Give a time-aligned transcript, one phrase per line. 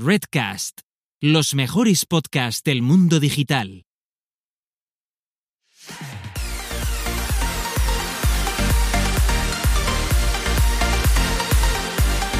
[0.00, 0.82] Redcast,
[1.20, 3.84] los mejores podcasts del mundo digital.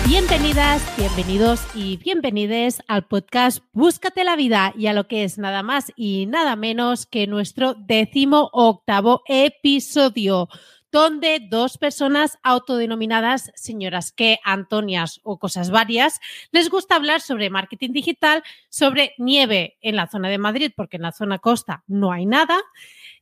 [0.06, 5.65] Bienvenidas, bienvenidos y bienvenides al podcast Búscate la vida y a lo que es nada
[5.65, 10.49] más y nada menos que nuestro décimo octavo episodio
[10.90, 17.92] donde dos personas autodenominadas señoras que Antonias o cosas varias les gusta hablar sobre marketing
[17.92, 22.27] digital, sobre nieve en la zona de Madrid, porque en la zona costa no hay
[22.27, 22.59] nada,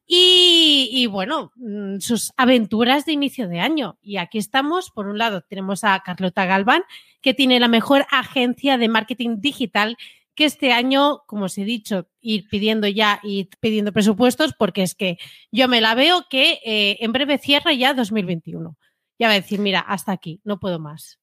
[0.08, 3.98] y, bueno, mm, sus aventuras de inicio de año.
[4.02, 6.84] Y aquí estamos, por un lado tenemos a Carlota Galván,
[7.20, 9.96] que tiene la mejor agencia de marketing digital
[10.36, 14.94] que este año, como os he dicho, ir pidiendo ya y pidiendo presupuestos, porque es
[14.94, 15.18] que
[15.50, 18.76] yo me la veo que eh, en breve cierra ya 2021.
[19.18, 21.18] Ya va a decir, mira, hasta aquí, no puedo más.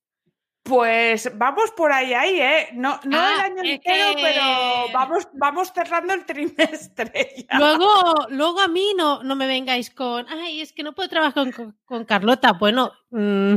[0.63, 2.69] Pues vamos por ahí, ahí, ¿eh?
[2.73, 7.45] No, no el ah, año entero, pero vamos, vamos cerrando el trimestre.
[7.57, 11.47] Luego, luego a mí no, no me vengáis con, ay, es que no puedo trabajar
[11.85, 12.53] con, Carlota.
[12.53, 13.55] Bueno, mm,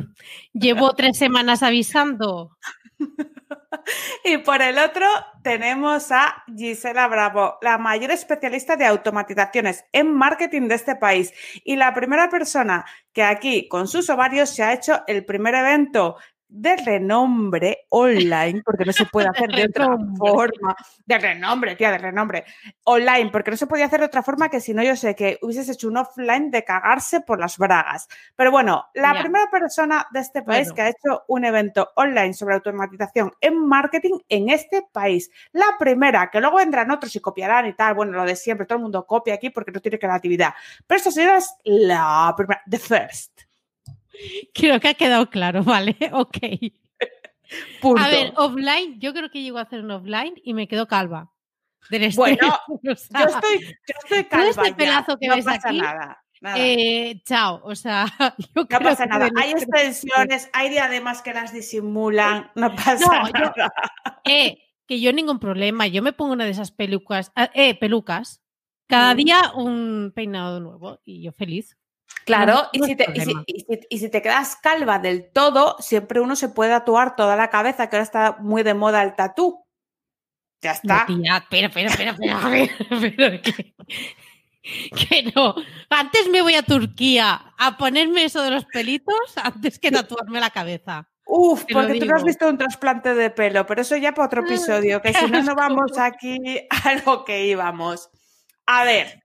[0.53, 2.59] llevo tres semanas avisando.
[4.25, 5.07] y por el otro
[5.43, 11.33] tenemos a Gisela Bravo, la mayor especialista de automatizaciones en marketing de este país
[11.65, 16.17] y la primera persona que aquí con sus ovarios se ha hecho el primer evento
[16.49, 21.99] de renombre online, porque no se puede hacer de otra forma, de renombre, tía, de
[21.99, 22.45] renombre,
[22.85, 25.39] online, porque no se podía hacer de otra forma que si no, yo sé que
[25.43, 28.09] hubieses hecho un offline de cagarse por las bragas.
[28.37, 32.55] Pero bueno, la primera persona de este país que ha hecho un evento online sobre
[32.55, 35.31] automatización en marketing en este país.
[35.53, 38.77] La primera, que luego vendrán otros y copiarán y tal, bueno, lo de siempre, todo
[38.77, 40.55] el mundo copia aquí porque no tiene creatividad.
[40.87, 43.46] Pero esta señora es la primera, the first.
[44.55, 45.97] Creo que ha quedado claro, ¿vale?
[46.13, 46.39] Ok.
[47.97, 51.33] A ver, offline, yo creo que llego a hacer un offline y me quedo calva.
[52.17, 52.39] bueno,
[52.83, 54.49] yo, estoy, yo estoy calva.
[54.49, 56.23] este pelazo que no pasa nada.
[56.57, 58.07] Eh, chao, o sea,
[58.55, 59.31] no pasa nada.
[59.37, 63.73] Hay extensiones, hay diademas que las disimulan, no pasa nada.
[64.25, 68.43] eh, que yo ningún problema, yo me pongo una de esas pelucas, eh, pelucas,
[68.89, 69.17] cada mm.
[69.17, 71.77] día un peinado nuevo y yo feliz.
[72.27, 73.07] Claro, y, si te,
[73.89, 77.89] y, si, te, quedas calva del todo, siempre uno se puede tatuar toda la cabeza,
[77.89, 79.65] que ahora está muy de moda el tatú.
[80.61, 81.07] Ya está.
[81.51, 85.55] pero, pero, pero, pero, que, no.
[85.89, 90.51] Antes me voy a Turquía a ponerme eso de los pelitos antes que tatuarme la
[90.51, 91.09] cabeza.
[91.27, 94.45] Uf, porque tú no has visto un trasplante de pelo, pero eso ya para otro
[94.45, 96.39] episodio, que si no, no vamos aquí
[96.85, 98.11] a lo que íbamos.
[98.67, 99.23] A ver,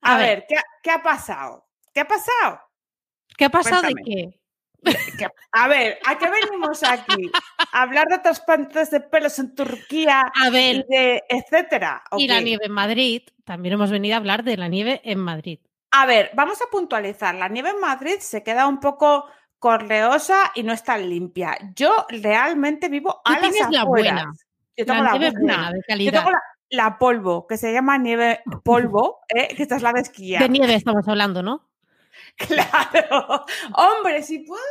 [0.00, 1.67] a, ver, ¿qué, ¿qué ha pasado?
[1.98, 2.60] ¿Qué ha pasado?
[3.36, 4.40] ¿Qué ha pasado de qué?
[5.50, 7.28] A ver, ¿a qué venimos aquí?
[7.72, 10.20] ¿A hablar de trasplantes de pelos en Turquía?
[10.32, 10.86] A ver.
[10.86, 12.04] de etcétera.
[12.16, 13.22] Y la nieve en Madrid.
[13.42, 15.58] También hemos venido a hablar de la nieve en Madrid.
[15.90, 17.34] A ver, vamos a puntualizar.
[17.34, 19.24] La nieve en Madrid se queda un poco
[19.58, 21.58] correosa y no está limpia.
[21.74, 24.32] Yo realmente vivo a las la buena.
[24.76, 25.72] Yo tengo la, buena.
[25.72, 26.12] de calidad.
[26.12, 26.30] Yo tengo
[26.70, 29.48] la, polvo, que se llama nieve polvo, ¿eh?
[29.56, 30.40] que esta es la de esquiar.
[30.40, 31.67] De nieve estamos hablando, ¿no?
[32.46, 33.44] Claro,
[33.74, 34.62] hombre, si puedo.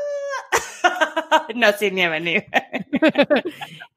[1.56, 2.48] no, sin nieve, nieve.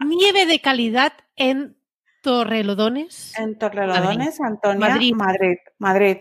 [0.00, 1.76] nieve de calidad en
[2.22, 3.38] Torrelodones.
[3.38, 5.14] En Torrelodones, Antonia, Madrid.
[5.14, 6.16] Madrid, Madrid.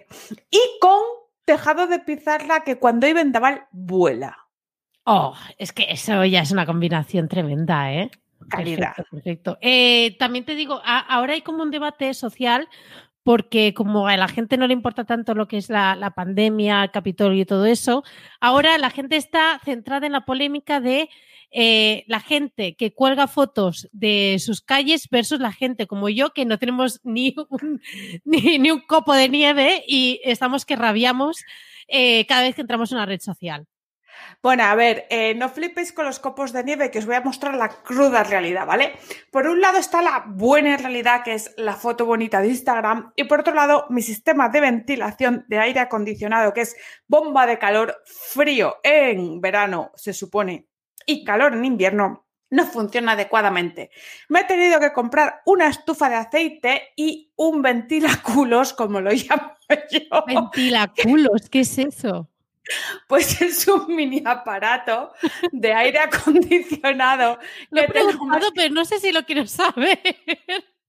[0.52, 1.02] Y con
[1.46, 4.38] tejado de pizarra que cuando hay vendaval vuela.
[5.06, 8.12] Oh, es que eso ya es una combinación tremenda, ¿eh?
[8.48, 8.94] Calidad.
[9.10, 9.58] Perfecto.
[9.62, 12.68] Eh, también te digo, ahora hay como un debate social
[13.30, 16.90] porque como a la gente no le importa tanto lo que es la, pandemia, el
[16.90, 18.04] Capitolio y todo eso,
[18.42, 21.12] ahora la gente está centrada en la polémica de
[21.52, 26.44] eh, la gente que cuelga fotos de sus calles versus la gente como yo que
[26.44, 27.80] no tenemos ni un,
[28.26, 31.44] ni, un copo de nieve y estamos que rabiamos
[31.88, 33.68] eh, cada vez que entramos en una red social.
[34.42, 37.22] Bueno, a ver, eh, no flipéis con los copos de nieve, que os voy a
[37.22, 38.94] mostrar la cruda realidad, ¿vale?
[39.32, 43.26] Por un lado está la buena realidad, que es la foto bonita de Instagram, y
[43.26, 46.76] por otro lado, mi sistema de ventilación de aire acondicionado, que es
[47.08, 50.68] bomba de calor frío en verano, se supone,
[51.06, 53.92] y calor en invierno, no funciona adecuadamente.
[54.28, 59.54] Me he tenido que comprar una estufa de aceite y un ventilaculos, como lo llamo
[59.92, 60.26] yo.
[60.26, 62.30] Ventilaculos, ¿qué es eso?
[63.08, 65.12] Pues es un mini aparato
[65.52, 67.40] de aire acondicionado.
[67.72, 70.00] Lo he preguntado, pero no sé si lo quiero saber.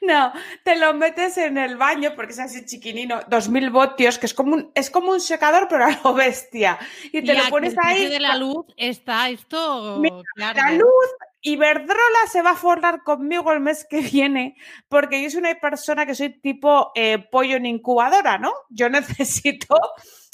[0.00, 0.32] No,
[0.64, 4.54] te lo metes en el baño porque es así chiquinino, 2000 voltios, que es como
[4.54, 6.76] un, es como un secador, pero a lo bestia.
[7.12, 8.08] Y te lo pones ahí.
[8.08, 10.02] de la luz está esto.
[10.34, 11.06] La luz
[11.42, 14.56] Iberdrola se va a forrar conmigo el mes que viene
[14.88, 18.52] porque yo soy una persona que soy tipo eh, pollo en incubadora, ¿no?
[18.68, 19.76] Yo necesito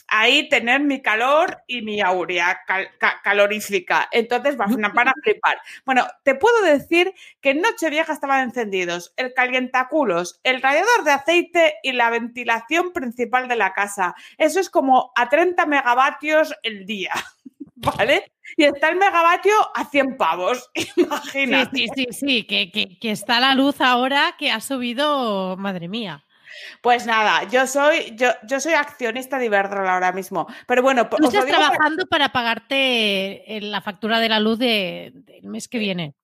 [0.08, 2.60] ahí tener mi calor y mi aurea
[3.22, 4.08] calorífica.
[4.10, 5.58] Entonces van a flipar.
[5.84, 11.74] Bueno, te puedo decir que en Nochevieja estaban encendidos el calientaculos, el radiador de aceite
[11.82, 14.14] y la ventilación principal de la casa.
[14.38, 17.12] Eso es como a 30 megavatios el día.
[17.74, 18.32] ¿Vale?
[18.56, 21.76] Y está el megavatio a 100 pavos, imagínate.
[21.76, 26.26] Sí, sí, sí, que, que está la luz ahora que ha subido, madre mía.
[26.80, 30.46] Pues nada, yo soy, yo, yo soy accionista de Iberdrola ahora mismo.
[30.66, 32.30] Pero bueno, Tú estás trabajando para...
[32.30, 36.14] pagarte eh, la factura de la luz del mes que viene.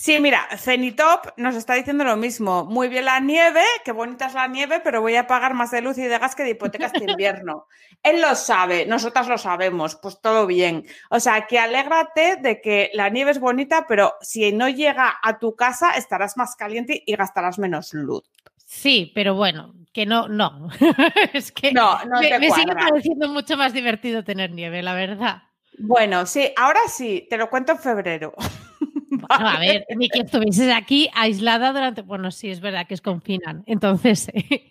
[0.00, 2.64] Sí, mira, Cenitop nos está diciendo lo mismo.
[2.64, 5.82] Muy bien la nieve, qué bonita es la nieve, pero voy a pagar más de
[5.82, 7.66] luz y de gas que de hipoteca este invierno.
[8.02, 10.86] Él lo sabe, nosotras lo sabemos, pues todo bien.
[11.10, 15.38] O sea, que alégrate de que la nieve es bonita, pero si no llega a
[15.38, 18.24] tu casa estarás más caliente y gastarás menos luz.
[18.70, 20.68] Sí, pero bueno, que no, no.
[21.34, 25.42] es que no, no me, me sigue pareciendo mucho más divertido tener nieve, la verdad.
[25.76, 28.32] Bueno, sí, ahora sí, te lo cuento en febrero.
[29.28, 32.02] a ver, ni que estuvieses aquí aislada durante.
[32.02, 33.64] Bueno, sí, es verdad que es confinan.
[33.66, 34.28] Entonces.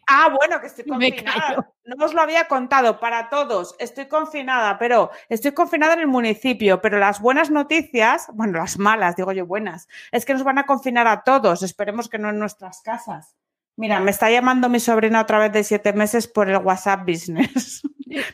[0.07, 1.69] ah, bueno, que estoy confinada.
[1.83, 3.75] No os lo había contado para todos.
[3.79, 6.79] Estoy confinada, pero estoy confinada en el municipio.
[6.79, 10.65] Pero las buenas noticias, bueno, las malas, digo yo buenas, es que nos van a
[10.65, 11.63] confinar a todos.
[11.63, 13.35] Esperemos que no en nuestras casas.
[13.79, 17.81] Mira, me está llamando mi sobrina otra vez de siete meses por el WhatsApp Business.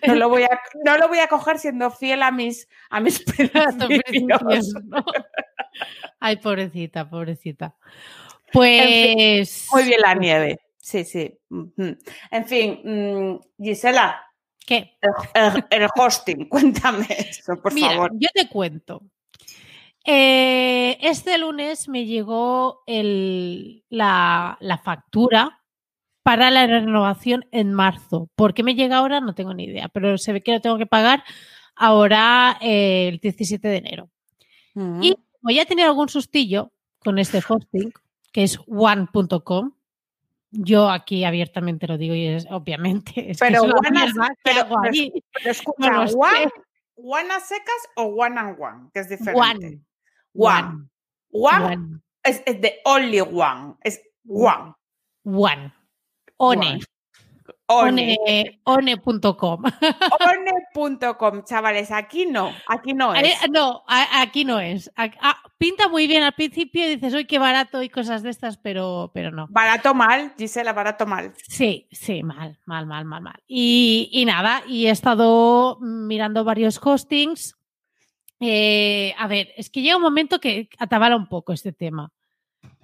[0.07, 3.19] No lo voy a, no lo voy a coger siendo fiel a mis, a mis
[3.23, 4.73] principios.
[6.19, 7.75] Ay, pobrecita, pobrecita.
[8.51, 9.67] Pues.
[9.71, 10.61] muy bien la nieve.
[10.79, 11.37] Sí, sí.
[12.31, 14.25] En fin, mm, Gisela.
[14.65, 14.97] ¿Qué?
[15.69, 18.11] El, hosting, cuéntame eso, por favor.
[18.15, 19.03] Yo te cuento.
[20.07, 25.63] Eh, este lunes me llegó la, factura
[26.21, 28.29] para la renovación en marzo.
[28.35, 29.19] ¿Por qué me llega ahora?
[29.19, 31.23] No tengo ni idea, pero se ve que lo tengo que pagar
[31.75, 34.09] ahora eh, el 17 de enero.
[34.75, 35.03] Mm.
[35.03, 37.91] Y voy a tener algún sustillo con este hosting,
[38.31, 39.71] que es one.com.
[40.51, 43.33] Yo aquí abiertamente lo digo y es obviamente.
[43.39, 43.73] pero, one,
[44.43, 44.67] pero,
[46.95, 49.39] one, a secas o one and one, que es diferente.
[49.39, 49.85] One.
[50.35, 50.89] One.
[52.23, 53.75] Es, de only one.
[53.81, 54.73] Es one.
[55.23, 55.73] One.
[56.37, 56.79] One.
[57.67, 58.59] One.
[58.63, 59.63] One.com.
[60.19, 61.91] One.com, chavales.
[61.91, 62.51] Aquí no.
[62.67, 63.49] Aquí no es.
[63.49, 64.91] no, aquí no es.
[65.57, 69.09] Pinta muy bien al principio y dices, uy, qué barato y cosas de estas, pero,
[69.13, 69.47] pero no.
[69.49, 71.33] Barato mal, Gisela, barato mal.
[71.47, 73.41] Sí, sí, mal, mal, mal, mal, mal.
[73.47, 77.55] Y, y nada, y he estado mirando varios hostings
[78.47, 82.11] eh, a ver, es que llega un momento que atabala un poco este tema.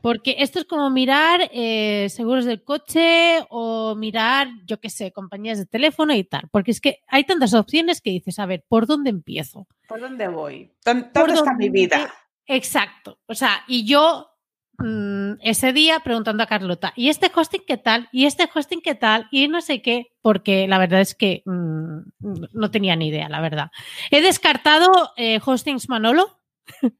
[0.02, 5.60] Porque esto es como mirar eh, seguros del coche o mirar, yo qué sé, compañías
[5.60, 6.50] de teléfono y tal.
[6.52, 9.68] Porque es que hay tantas opciones que dices, a ver, ¿por dónde empiezo?
[9.88, 10.72] ¿Por dónde voy?
[10.84, 12.12] ¿Dónde, está mi vida?
[12.48, 13.20] Exacto.
[13.28, 14.31] O sea, y yo
[14.84, 18.10] Mm, ese día preguntando a Carlota, ¿y este hosting qué tal?
[18.12, 19.28] ¿Y este hosting qué tal?
[19.32, 22.00] Y no sé qué, porque la verdad es que mm,
[22.54, 23.72] no tenía ni idea, la verdad.
[24.10, 26.40] He descartado eh, hostings Manolo.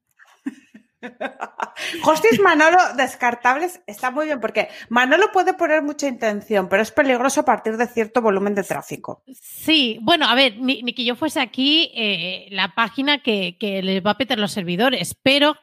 [2.04, 7.42] Hostings Manolo descartables está muy bien porque Manolo puede poner mucha intención, pero es peligroso
[7.42, 9.24] a partir de cierto volumen de tráfico.
[9.34, 14.06] Sí, bueno, a ver, ni, que yo fuese aquí eh, la página que, que les
[14.06, 15.56] va a petar los servidores, pero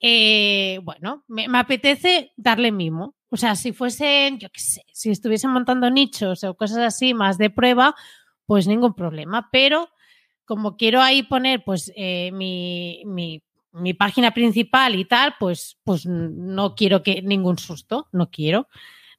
[0.00, 3.16] eh, bueno, me, apetece darle mimo.
[3.30, 7.36] O sea, si fuesen, yo qué sé, si estuviesen montando nichos o cosas así más
[7.36, 7.94] de prueba,
[8.46, 9.48] pues ningún problema.
[9.52, 9.88] Pero
[10.44, 16.06] como quiero ahí poner pues eh, mi, mi, mi, página principal y tal, pues, pues
[16.06, 18.68] no quiero que ningún susto, no quiero.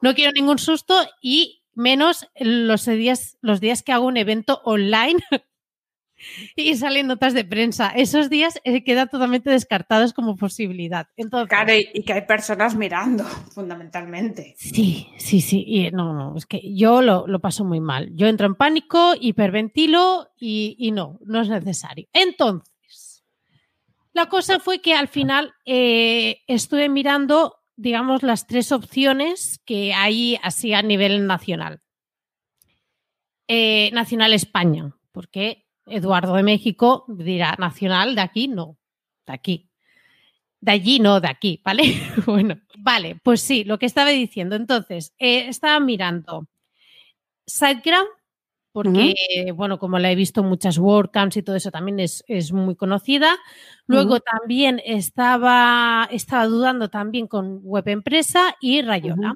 [0.02, 5.20] No quiero ningún susto y menos los días, los días que hago un evento online
[6.56, 7.90] y salen notas de prensa.
[7.90, 11.08] Esos días eh, quedan totalmente descartados como posibilidad.
[11.16, 14.56] Entonces, claro, y que hay personas mirando, fundamentalmente.
[14.58, 15.64] Sí, sí, sí.
[15.68, 18.10] Y no, no, es que yo lo, paso muy mal.
[18.16, 22.08] Yo entro en pánico, hiperventilo y, no, no es necesario.
[22.14, 23.24] Entonces,
[24.14, 30.38] la cosa fue que al final eh, estuve mirando, digamos, las tres opciones que hay
[30.44, 31.82] así a nivel nacional.
[33.48, 38.78] Eh, nacional España, porque Eduardo de México dirá nacional, de aquí no,
[39.26, 39.70] de aquí.
[40.62, 41.96] De allí no, de aquí, ¿vale?
[42.26, 44.56] bueno, vale, pues sí, lo que estaba diciendo.
[44.56, 46.48] Entonces, eh, estaba mirando
[47.46, 48.10] SiteGround,
[48.72, 49.16] porque,
[49.56, 53.36] bueno, como la he visto muchas WordCamps y todo eso, también es, muy conocida.
[53.88, 59.36] Luego también estaba, estaba dudando también con Web Empresa y Rayola.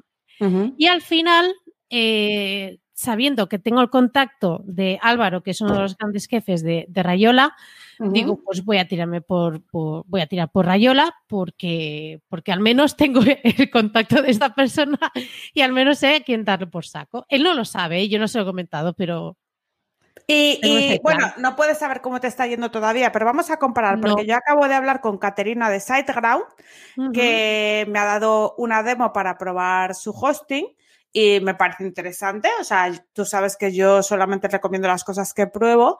[0.78, 1.52] Y al final,
[1.90, 6.62] eh, sabiendo que tengo el contacto de Álvaro, que es uno de los grandes jefes
[6.62, 7.54] de, Rayola,
[7.98, 12.96] digo, pues voy a tirarme por, voy a tirar por Rayola porque, porque al menos
[12.96, 14.98] tengo el contacto de esta persona
[15.52, 17.26] y al menos sé a quién darle por saco.
[17.28, 19.36] Él no lo sabe, yo no se lo he comentado, pero
[20.26, 24.24] y, bueno, no puedes saber cómo te está yendo todavía, pero vamos a comparar, porque
[24.24, 26.44] yo acabo de hablar con Caterina de SiteGround,
[27.12, 30.66] que me ha dado una demo para probar su hosting
[31.16, 32.48] y me parece interesante.
[32.60, 35.98] O sea, tú sabes que yo solamente recomiendo las cosas que pruebo.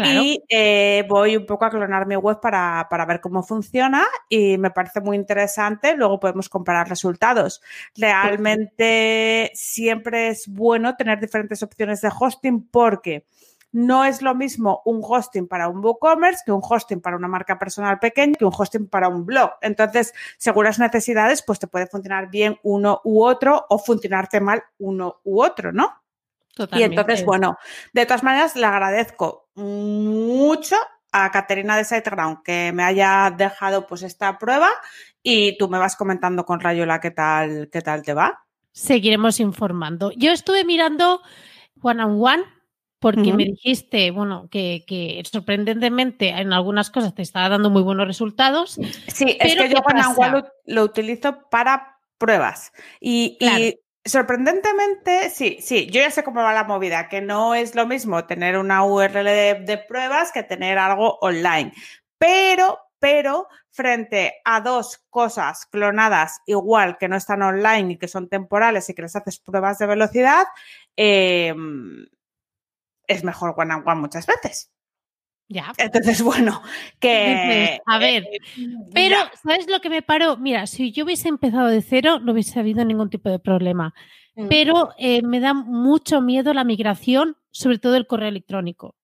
[0.00, 4.56] Y eh, voy un poco a clonar mi web para, para, ver cómo funciona y
[4.56, 5.96] me parece muy interesante.
[5.96, 7.60] Luego podemos comparar resultados.
[7.96, 13.24] Realmente siempre es bueno tener diferentes opciones de hosting porque
[13.72, 17.58] no es lo mismo un hosting para un WooCommerce que un hosting para una marca
[17.58, 19.52] personal pequeña que un hosting para un blog.
[19.60, 24.62] Entonces, según las necesidades, pues te puede funcionar bien uno u otro o funcionarte mal
[24.78, 26.02] uno u otro, ¿no?
[26.54, 26.94] Totalmente.
[26.94, 27.58] Y entonces, bueno,
[27.92, 30.76] de todas maneras, le agradezco mucho
[31.12, 34.68] a Caterina de SiteGround que me haya dejado pues esta prueba
[35.22, 38.44] y tú me vas comentando con Rayola qué tal, qué tal te va.
[38.72, 40.10] Seguiremos informando.
[40.12, 41.20] Yo estuve mirando
[41.82, 42.57] one on one
[43.00, 48.78] porque me dijiste, bueno, que, sorprendentemente en algunas cosas te estaba dando muy buenos resultados.
[49.06, 49.96] Sí, es que yo con
[50.32, 52.72] lo, lo, utilizo para pruebas.
[53.00, 53.38] Y,
[54.04, 58.24] sorprendentemente, sí, sí, yo ya sé cómo va la movida, que no es lo mismo
[58.24, 59.24] tener una URL
[59.64, 61.72] de, pruebas que tener algo online.
[62.18, 68.28] Pero, pero, frente a dos cosas clonadas igual que no están online y que son
[68.28, 70.46] temporales y que les haces pruebas de velocidad,
[70.96, 71.54] eh,
[73.08, 74.70] es mejor one on one muchas veces.
[75.48, 75.72] Ya.
[75.78, 76.62] Entonces, bueno,
[77.00, 77.80] que.
[77.86, 78.40] a ver, eh,
[78.92, 80.36] pero, ¿sabes lo que me paro?
[80.36, 83.94] Mira, si yo hubiese empezado de cero, no hubiese habido ningún tipo de problema.
[84.36, 84.48] Mm.
[84.48, 88.94] Pero eh, me da mucho miedo la migración, sobre todo el correo electrónico.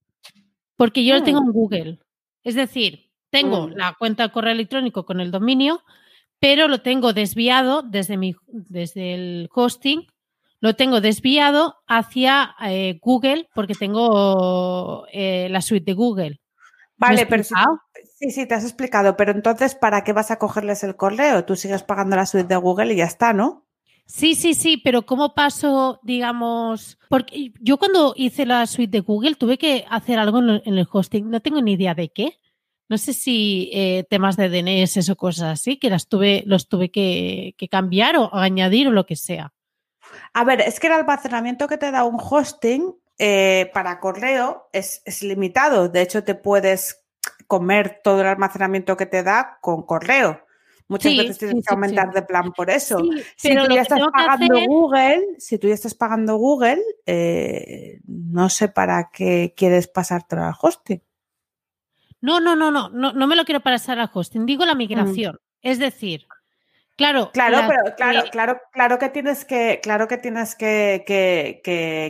[0.76, 1.46] Porque yo lo tengo mm.
[1.46, 1.98] en Google.
[2.42, 3.72] Es decir, tengo mm.
[3.72, 5.82] la cuenta de correo electrónico con el dominio,
[6.40, 10.06] pero lo tengo desviado desde, mi, desde el hosting
[10.64, 16.40] lo tengo desviado hacia eh, Google porque tengo eh, la suite de Google.
[16.96, 20.96] Vale, pero sí, sí, te has explicado, pero entonces, ¿para qué vas a cogerles el
[20.96, 21.44] correo?
[21.44, 23.66] Tú sigues pagando la suite de Google y ya está, ¿no?
[24.06, 26.98] Sí, sí, sí, pero ¿cómo paso, digamos?
[27.10, 31.28] Porque yo cuando hice la suite de Google tuve que hacer algo en el hosting,
[31.28, 32.38] no tengo ni idea de qué.
[32.88, 36.90] No sé si eh, temas de DNS o cosas así, que las tuve, los tuve
[36.90, 39.53] que cambiar o añadir o lo que sea.
[40.32, 45.02] A ver, es que el almacenamiento que te da un hosting eh, para correo es,
[45.22, 45.88] limitado.
[45.88, 47.04] De hecho, te puedes
[47.46, 50.40] comer todo el almacenamiento que te da con correo.
[50.86, 52.98] Muchas veces tienes que aumentar de plan por eso.
[53.36, 58.68] si tú ya estás pagando Google, si tú ya estás pagando Google, eh, no sé
[58.68, 61.02] para qué quieres pasarte al hosting.
[62.20, 64.46] No, no, no, no, no, no me lo quiero pasar al hosting.
[64.46, 64.78] Digo la mm.
[64.78, 65.40] migración.
[65.62, 66.26] Es decir,
[66.96, 71.60] Claro, claro, pero claro, claro, claro que tienes que, claro que tienes que, que,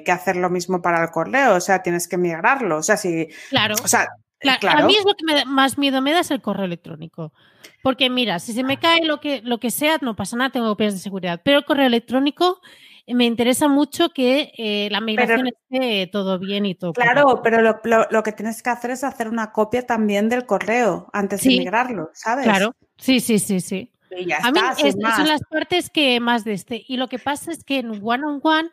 [0.04, 3.28] que, hacer lo mismo para el correo, o sea, tienes que migrarlo, o sea, si,
[3.48, 4.84] claro, o sea, claro.
[4.84, 7.32] a mí es lo que más miedo me da es el correo electrónico,
[7.82, 10.68] porque mira, si se me cae lo que, lo que sea, no pasa nada, tengo
[10.68, 12.60] copias de seguridad, pero el correo electrónico
[13.06, 16.92] eh, me interesa mucho que eh, la migración esté todo bien y todo.
[16.92, 21.08] Claro, pero lo, lo, que tienes que hacer es hacer una copia también del correo
[21.14, 22.44] antes de migrarlo, ¿sabes?
[22.44, 23.93] Claro, sí, sí, sí, sí
[24.42, 26.84] a mí estas son las partes que más de este.
[26.86, 28.70] Y lo que pasa es que en one on one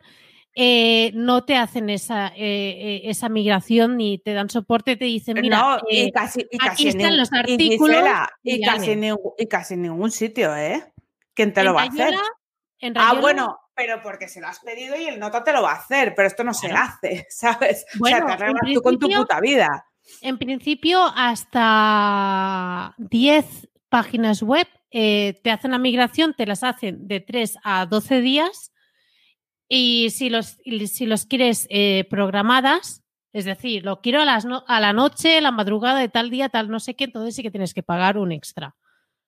[0.54, 5.38] eh, no te hacen esa, eh, eh, esa migración ni te dan soporte, te dicen,
[5.40, 7.96] mira, y casi, aquí están los artículos.
[8.42, 8.90] Y, casi
[9.38, 10.92] y, casi en ningún sitio, ¿eh?
[11.32, 12.14] ¿Quién te lo va a hacer?
[12.96, 15.76] ah, bueno, pero porque se lo has pedido y el nota te lo va a
[15.76, 17.86] hacer, pero esto no se hace, ¿sabes?
[17.98, 19.86] o sea, te arreglas tú con tu puta vida.
[20.20, 27.20] En principio, hasta 10 páginas web eh, te hacen la migración, te las hacen de
[27.20, 28.72] 3 a 12 días
[29.68, 34.80] y si los, si los quieres eh, programadas, es decir, lo quiero a, las a
[34.80, 37.72] la noche, la madrugada de tal día, tal no sé qué, entonces sí que tienes
[37.72, 38.76] que pagar un extra.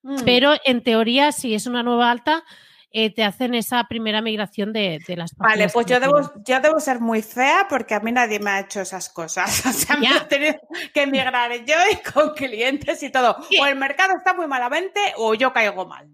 [0.03, 0.19] Mm.
[0.27, 2.45] Pero en teoría, si es una nueva alta,
[2.97, 5.59] eh, te hacen esa primera migración de, las páginas.
[5.59, 8.61] Vale, pues yo debo, yo debo ser muy fea porque a mí nadie me ha
[8.61, 9.63] hecho esas cosas.
[9.75, 10.55] O sea, me he tenido
[10.93, 13.37] que migrar yo y con clientes y todo.
[13.61, 16.09] O el mercado está muy malamente o yo caigo mal.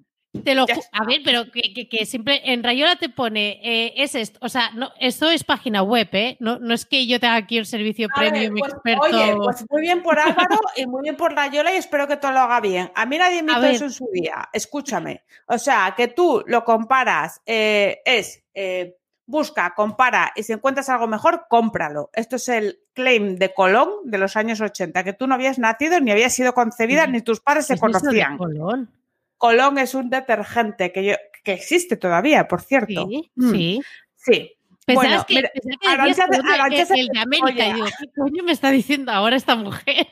[0.45, 4.49] Te lo a ver, pero que, siempre en Rayola te pone, eh, es esto, o
[4.49, 6.37] sea, no, esto es página web, ¿eh?
[6.39, 9.03] No, no es que yo tenga aquí un servicio premium pues, experto.
[9.03, 12.31] Oye, pues muy bien por Álvaro y muy bien por Rayola y espero que todo
[12.31, 12.93] lo haga bien.
[12.95, 15.25] A mí nadie me hizo eso en su día, escúchame.
[15.47, 21.09] O sea, que tú lo comparas, eh, es eh, busca, compara y si encuentras algo
[21.09, 22.11] mejor, cómpralo.
[22.13, 25.99] Esto es el claim de Colón de los años 80, que tú no habías nacido
[26.01, 28.39] ni habías sido concebida, ni tus padres se conocían.
[28.39, 28.91] Colón?
[29.41, 33.09] Colón es un detergente que, yo, que existe todavía, por cierto.
[33.09, 33.51] Sí, mm.
[33.51, 33.81] sí.
[34.17, 34.53] Sí.
[34.95, 35.51] bueno, que, mira,
[35.89, 37.67] Arancha, Arancha el, el, de América.
[37.67, 40.07] Y digo, ¿qué coño me está diciendo ahora esta mujer?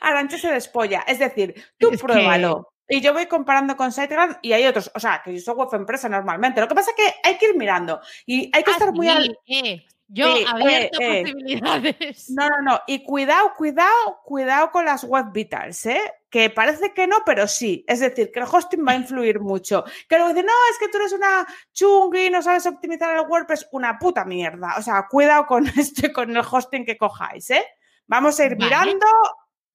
[0.00, 1.02] Arancha se despolla.
[1.08, 2.68] Es decir, tú es pruébalo.
[2.86, 2.96] Que...
[2.98, 5.68] Y yo voy comparando con SiteGround y hay otros, o sea, que yo soy web
[5.72, 6.60] empresa normalmente.
[6.60, 8.94] Lo que pasa es que hay que ir mirando y hay que ah, estar sí,
[8.94, 9.38] muy al...
[9.46, 9.86] Eh.
[10.14, 12.30] Yo eh, abierto eh, posibilidades.
[12.30, 12.80] No, no, no.
[12.86, 16.02] Y cuidado, cuidado, cuidado con las web vitals, ¿eh?
[16.28, 17.82] Que parece que no, pero sí.
[17.88, 19.84] Es decir, que el hosting va a influir mucho.
[20.06, 23.68] Que luego dicen, no, es que tú eres una chungui, no sabes optimizar el WordPress.
[23.72, 24.74] Una puta mierda.
[24.76, 27.64] O sea, cuidado con este, con el hosting que cojáis, ¿eh?
[28.06, 28.64] Vamos a ir vale.
[28.64, 29.06] mirando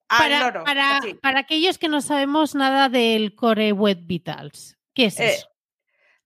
[0.07, 5.19] para, loro, para, para, aquellos que no sabemos nada del Core Web Vitals, ¿qué es
[5.19, 5.47] eh, eso?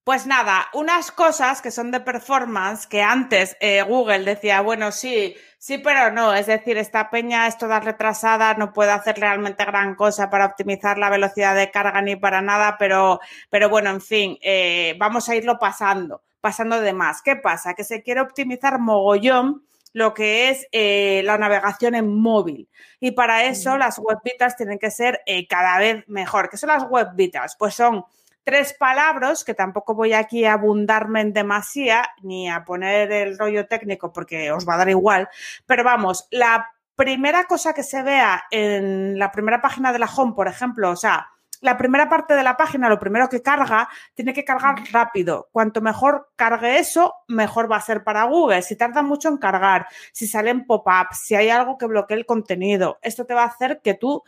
[0.04, 5.36] Pues nada, unas cosas que son de performance que antes eh, Google decía, bueno, sí,
[5.58, 6.34] sí, pero no.
[6.34, 10.98] Es decir, esta peña es toda retrasada, no puede hacer realmente gran cosa para optimizar
[10.98, 15.36] la velocidad de carga ni para nada, pero, pero bueno, en fin, eh, vamos a
[15.36, 17.22] irlo pasando, pasando de más.
[17.22, 17.74] ¿Qué pasa?
[17.74, 22.68] Que se quiere optimizar mogollón lo que es eh, la navegación en móvil.
[22.98, 26.48] Y para eso las web vitals tienen que ser cada vez mejor.
[26.50, 27.54] ¿Qué son las web vitals?
[27.56, 28.04] Pues son
[28.44, 33.66] tres palabras que tampoco voy aquí a abundarme en demasía ni a poner el rollo
[33.66, 35.28] técnico porque os va a dar igual,
[35.66, 40.34] pero vamos, la primera cosa que se vea en la primera página de la home,
[40.34, 41.28] por ejemplo, o sea,
[41.62, 45.48] la primera parte de la página, lo primero que carga, tiene que cargar rápido.
[45.52, 48.62] Cuanto mejor cargue eso, mejor va a ser para Google.
[48.62, 52.98] Si tarda mucho en cargar, si salen pop-ups, si hay algo que bloquee el contenido,
[53.00, 54.24] esto te va a hacer que tú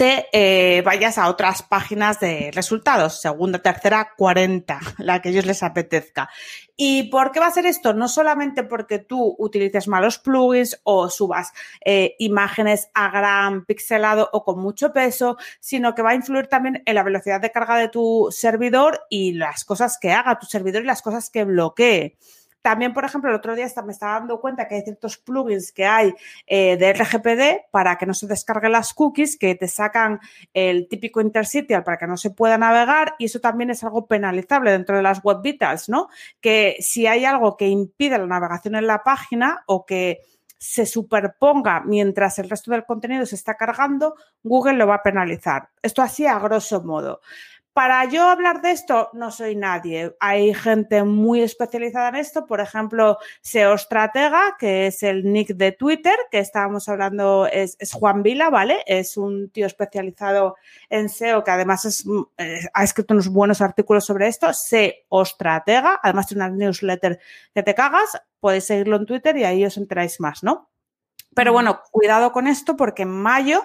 [0.00, 5.62] te eh, vayas a otras páginas de resultados, segunda, tercera, cuarenta, la que ellos les
[5.62, 6.30] apetezca.
[6.74, 7.92] ¿Y por qué va a ser esto?
[7.92, 11.52] No solamente porque tú utilices malos plugins o subas
[11.84, 16.82] eh, imágenes a gran pixelado o con mucho peso, sino que va a influir también
[16.86, 20.82] en la velocidad de carga de tu servidor y las cosas que haga tu servidor
[20.82, 22.16] y las cosas que bloquee.
[22.62, 25.86] También, por ejemplo, el otro día me estaba dando cuenta que hay ciertos plugins que
[25.86, 26.14] hay
[26.46, 30.20] eh, de RGPD para que no se descarguen las cookies, que te sacan
[30.52, 34.70] el típico interstitial para que no se pueda navegar y eso también es algo penalizable
[34.70, 36.08] dentro de las web vitals, ¿no?
[36.40, 40.20] Que si hay algo que impide la navegación en la página o que
[40.58, 45.70] se superponga mientras el resto del contenido se está cargando, Google lo va a penalizar.
[45.80, 47.22] Esto así a grosso modo.
[47.72, 50.16] Para yo hablar de esto, no soy nadie.
[50.18, 53.76] Hay gente muy especializada en esto, por ejemplo, SEO
[54.58, 58.82] que es el nick de Twitter, que estábamos hablando, es, es Juan Vila, ¿vale?
[58.86, 60.56] Es un tío especializado
[60.88, 62.04] en SEO que además es,
[62.38, 67.20] eh, ha escrito unos buenos artículos sobre esto, SEO Stratega, además tiene una newsletter
[67.54, 70.70] que te cagas, podéis seguirlo en Twitter y ahí os enteráis más, ¿no?
[71.34, 73.64] Pero bueno, cuidado con esto porque en mayo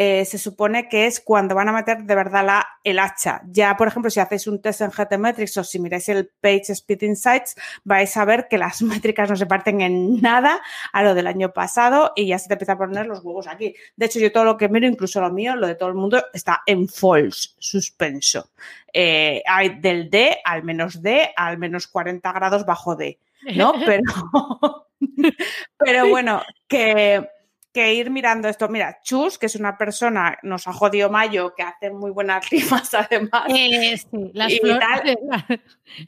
[0.00, 3.42] eh, se supone que es cuando van a meter de verdad la, el hacha.
[3.48, 7.02] Ya, por ejemplo, si hacéis un test en GTmetrix o si miráis el Page Speed
[7.02, 11.26] Insights, vais a ver que las métricas no se parten en nada a lo del
[11.26, 13.74] año pasado y ya se te empieza a poner los huevos aquí.
[13.96, 16.22] De hecho, yo todo lo que miro, incluso lo mío, lo de todo el mundo,
[16.32, 18.50] está en false, suspenso.
[18.92, 23.18] Eh, hay del D al menos D al menos 40 grados bajo D,
[23.56, 23.72] ¿no?
[23.84, 24.86] Pero,
[25.76, 27.26] pero bueno, que
[27.72, 28.68] que ir mirando esto.
[28.68, 32.92] Mira, Chus, que es una persona, nos ha jodido Mayo, que hace muy buenas rimas
[32.94, 33.44] además.
[33.48, 35.18] Eh, sí, las, flores,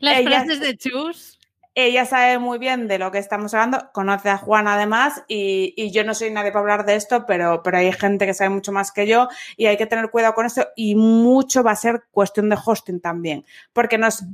[0.01, 1.39] las ella, frases de Chus.
[1.75, 5.93] Ella sabe muy bien de lo que estamos hablando, conoce a Juan además y, y,
[5.93, 8.73] yo no soy nadie para hablar de esto, pero, pero hay gente que sabe mucho
[8.73, 12.03] más que yo y hay que tener cuidado con esto y mucho va a ser
[12.11, 14.25] cuestión de hosting también, porque nos...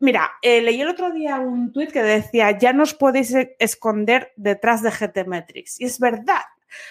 [0.00, 4.80] Mira, eh, leí el otro día un tuit que decía, ya nos podéis esconder detrás
[4.80, 5.80] de GTmetrix.
[5.80, 6.42] Y es verdad,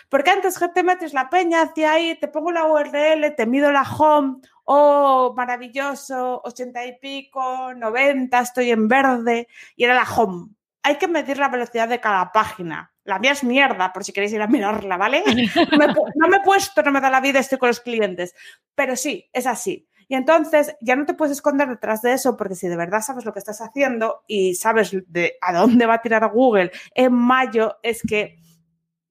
[0.10, 3.84] porque antes te metes la peña hacia ahí, te pongo la URL, te mido la
[3.84, 10.50] home, oh, maravilloso, 80 y pico, 90, estoy en verde, y era la home.
[10.84, 12.94] Hay que medir la velocidad de cada página.
[13.04, 15.24] La mía es mierda, por si queréis ir a mirarla, ¿vale?
[15.72, 18.36] No me, no me he puesto, no me da la vida, estoy con los clientes.
[18.76, 19.88] Pero sí, es así.
[20.10, 23.26] Y entonces ya no te puedes esconder detrás de eso porque si de verdad sabes
[23.26, 27.78] lo que estás haciendo y sabes de a dónde va a tirar Google en mayo,
[27.84, 28.40] es que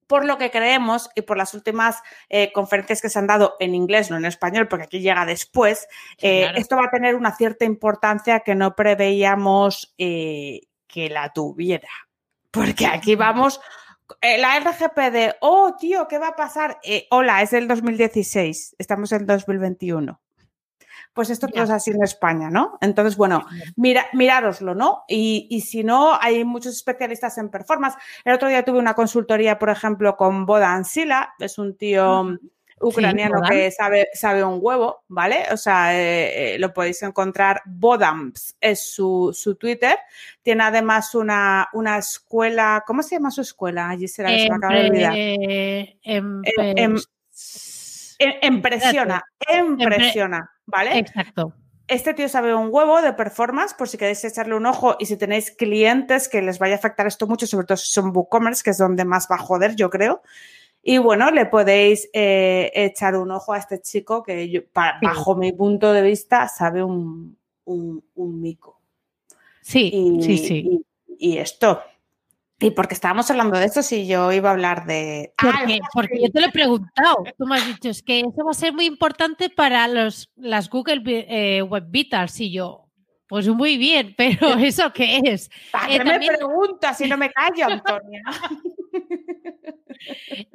[0.06, 3.74] por lo que creemos y por las últimas eh, conferencias que se han dado en
[3.74, 5.88] inglés, no en español, porque aquí llega después,
[6.18, 6.58] eh, claro.
[6.58, 11.88] esto va a tener una cierta importancia que no preveíamos eh, que la tuviera.
[12.50, 13.60] Porque aquí vamos,
[14.20, 16.78] eh, la RGPD, oh tío, ¿qué va a pasar?
[16.82, 20.20] Eh, hola, es del 2016, estamos en 2021.
[21.16, 22.76] Pues esto es así en España, ¿no?
[22.82, 25.04] Entonces, bueno, mira, mirároslo, ¿no?
[25.08, 27.96] Y, y si no, hay muchos especialistas en performance.
[28.22, 32.38] El otro día tuve una consultoría, por ejemplo, con Bodan Sila, es un tío
[32.78, 33.50] ucraniano Bodan.
[33.50, 35.46] que sabe, sabe un huevo, ¿vale?
[35.50, 39.96] O sea, eh, eh, lo podéis encontrar, Bodams es su, su Twitter.
[40.42, 43.88] Tiene además una, una escuela, ¿cómo se llama su escuela?
[43.88, 45.14] Allí será, se me acaba de olvidar.
[45.14, 46.42] Empre- em-
[46.76, 46.98] Em-
[48.42, 49.22] Impresiona,
[49.58, 50.98] impresiona, ¿vale?
[50.98, 51.52] Exacto.
[51.88, 55.16] Este tío sabe un huevo de performance, por si queréis echarle un ojo y si
[55.16, 58.70] tenéis clientes que les vaya a afectar esto mucho, sobre todo si son WooCommerce, que
[58.70, 60.22] es donde más va a joder, yo creo.
[60.82, 65.06] Y bueno, le podéis eh, echar un ojo a este chico que yo, pa- Sí.
[65.06, 68.80] bajo mi punto de vista sabe un, un, un mico.
[69.62, 70.84] Sí, Y, sí, sí.
[71.18, 71.82] Y, y esto.
[72.58, 75.34] Y porque estábamos hablando de esto, si yo iba a hablar de...
[75.36, 77.24] Ah, Porque, yo te lo he preguntado.
[77.36, 80.70] Tú me has dicho, es que eso va a ser muy importante para los, las
[80.70, 82.40] Google eh, Web Vitals.
[82.40, 82.88] Y yo,
[83.28, 85.50] pues muy bien, pero ¿eso qué es?
[85.70, 88.22] ¿Para eh, qué me preguntas si no me callo, Antonia?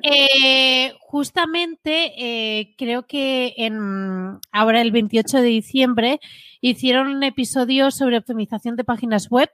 [0.04, 6.20] Eh, justamente creo que en, ahora el 28 de diciembre
[6.62, 9.50] hicieron un episodio sobre optimización de páginas web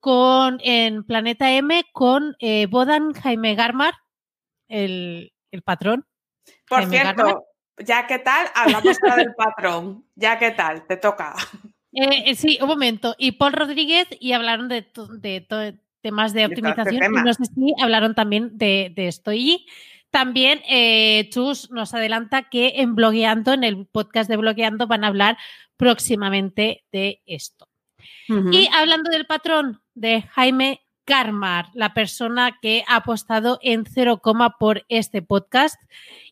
[0.00, 3.94] con en Planeta M con eh, Bodan Jaime Garmar,
[4.68, 6.06] el, el patrón.
[6.68, 7.44] Por Jaime cierto,
[7.78, 10.04] ya que tal, hablamos ahora del patrón.
[10.14, 11.34] Ya que tal, te toca.
[11.92, 13.14] Eh, eh, sí, un momento.
[13.18, 14.86] Y Paul Rodríguez y hablaron de,
[15.20, 17.00] de temas de este optimización.
[17.00, 17.20] tema.
[17.20, 19.32] y no sé si hablaron también de, de esto.
[19.32, 19.66] Y
[20.10, 25.08] también eh, Chus nos adelanta que en Blogueando, en el podcast de Blogueando, van a
[25.08, 25.38] hablar
[25.76, 27.67] próximamente de esto.
[28.28, 34.58] Y hablando del patrón de Jaime Carmar, la persona que ha apostado en cero coma
[34.58, 35.80] por este podcast.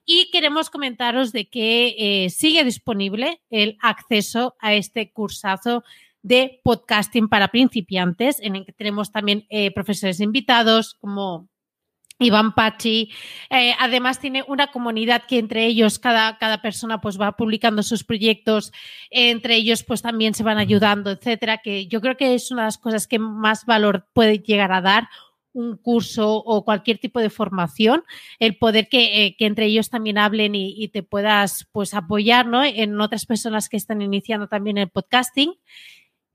[0.05, 5.83] Y queremos comentaros de que eh, sigue disponible el acceso a este cursazo
[6.23, 11.49] de podcasting para principiantes, en el que tenemos también eh, profesores invitados como
[12.19, 13.11] Iván Pachi.
[13.51, 18.05] Eh, además, tiene una comunidad que entre ellos cada, cada persona pues va publicando sus
[18.05, 18.73] proyectos,
[19.11, 22.67] entre ellos pues también se van ayudando, etcétera, que yo creo que es una de
[22.69, 25.09] las cosas que más valor puede llegar a dar
[25.53, 28.05] un curso o cualquier tipo de formación,
[28.39, 32.47] el poder que, eh, que entre ellos también hablen y, y te puedas pues apoyar
[32.47, 32.63] ¿no?
[32.63, 35.55] en otras personas que están iniciando también el podcasting.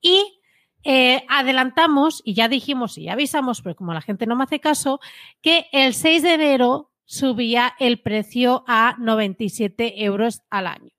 [0.01, 0.40] Y
[0.83, 4.59] eh, adelantamos, y ya dijimos y ya avisamos, pero como la gente no me hace
[4.59, 4.99] caso,
[5.41, 10.91] que el 6 de enero subía el precio a 97 euros al año.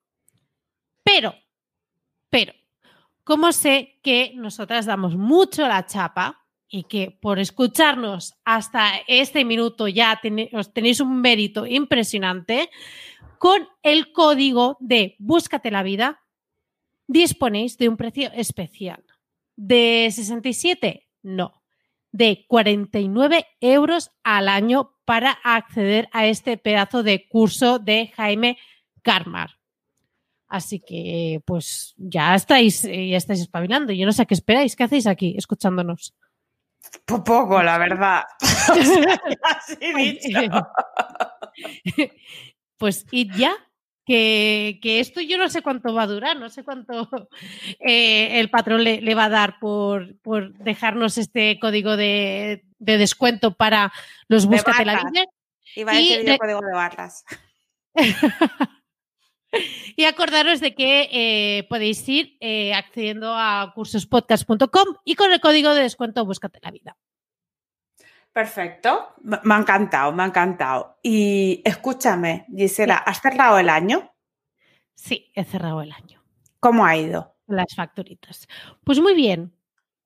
[1.02, 1.34] Pero,
[2.30, 2.52] pero,
[3.24, 9.88] como sé que nosotras damos mucho la chapa y que por escucharnos hasta este minuto
[9.88, 10.20] ya
[10.52, 12.70] os tenéis un mérito impresionante,
[13.38, 16.22] con el código de Búscate la vida
[17.06, 19.04] disponéis de un precio especial.
[19.56, 21.08] ¿De 67?
[21.22, 21.62] No.
[22.10, 28.58] De 49 euros al año para acceder a este pedazo de curso de Jaime
[29.02, 29.50] Carmar.
[30.48, 33.92] Así que, pues, ya estáis, eh, ya estáis espabilando.
[33.94, 34.76] Yo no sé qué esperáis.
[34.76, 36.14] ¿Qué hacéis aquí escuchándonos?
[37.06, 38.24] Po- Poco, la verdad.
[38.40, 40.40] Así dicho.
[42.76, 43.54] pues id ya.
[44.04, 47.08] Que, que esto yo no sé cuánto va a durar, no sé cuánto
[47.80, 52.98] eh, el patrón le, le va a dar por, por dejarnos este código de, de
[52.98, 53.92] descuento para
[54.26, 55.24] los De Búscate la vida.
[55.76, 57.24] Iba a Y decir yo de- código de barras.
[59.96, 65.74] Y acordaros de que eh, podéis ir eh, accediendo a cursospodcast.com y con el código
[65.74, 66.96] de descuento Búscate la vida.
[68.32, 69.14] Perfecto.
[69.22, 70.98] Me me ha encantado, me ha encantado.
[71.02, 74.10] Y escúchame, Gisela, ¿has cerrado el año?
[74.94, 76.22] Sí, he cerrado el año.
[76.60, 77.36] ¿Cómo ha ido?
[77.46, 78.46] Las facturitas.
[78.84, 79.54] Pues muy bien,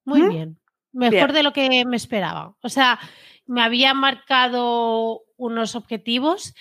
[0.04, 0.28] muy ¿Mm?
[0.28, 0.60] bien.
[0.92, 1.34] Mejor Bien.
[1.34, 2.56] de lo que me esperaba.
[2.62, 2.98] O sea,
[3.44, 6.54] me había marcado unos objetivos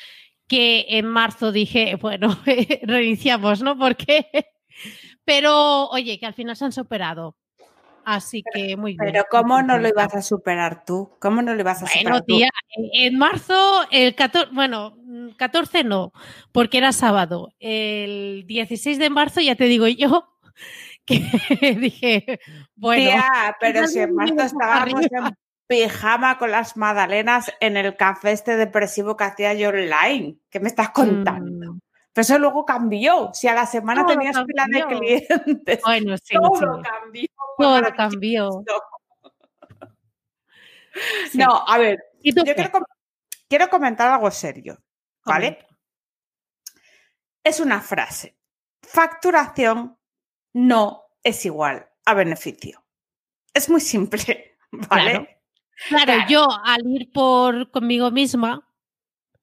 [0.47, 2.37] que en marzo dije, bueno,
[2.83, 3.77] reiniciamos, ¿no?
[3.77, 4.27] Porque,
[5.25, 7.37] pero oye, que al final se han superado.
[8.05, 9.13] Así que muy bien.
[9.13, 11.11] Pero ¿cómo no lo ibas a superar tú?
[11.19, 12.37] ¿Cómo no lo ibas a Bueno, superar tú?
[12.37, 12.49] tía,
[12.93, 16.13] en- marzo, el 14, bueno, mm, 14 no,
[16.51, 17.49] porque era sábado.
[17.59, 20.29] El 16 de marzo, ya te digo yo,
[21.05, 21.19] que
[21.79, 22.39] dije,
[22.75, 24.45] bueno, Tía, pero si en marzo Arriba.
[24.45, 25.35] estábamos en,
[25.67, 30.37] pijama con las magdalenas en el café este depresivo que hacía yo online.
[30.49, 31.73] ¿Qué me estás contando?
[31.73, 31.79] Mm,
[32.15, 33.29] Pero eso luego cambió.
[33.33, 36.81] Si a la semana Todo tenías pila de clientes, Bueno, sí, todo sí.
[36.81, 37.27] cambió.
[37.57, 38.49] Todo cambió.
[41.29, 41.37] Sí.
[41.37, 42.71] No, a ver, ¿Y tú yo quiero,
[43.49, 44.77] quiero comentar algo serio,
[45.25, 45.55] ¿vale?
[45.57, 45.77] Comenta.
[47.43, 48.37] Es una frase.
[48.81, 49.97] Facturación
[50.53, 52.81] no es igual a beneficio.
[53.53, 55.11] Es muy simple, ¿vale?
[55.11, 55.27] Claro.
[55.89, 56.29] Claro, Claro.
[56.29, 58.65] yo al ir por conmigo misma,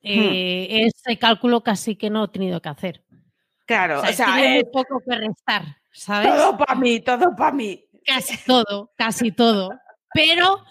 [0.05, 0.09] Hmm.
[0.11, 3.05] eh, ese cálculo casi que no he tenido que hacer.
[3.67, 6.35] Claro, O sea, o sea, eh, muy poco que restar, ¿sabes?
[6.35, 7.85] todo para mí, todo para mí.
[8.05, 9.71] Casi todo, casi todo.
[10.13, 10.65] Pero,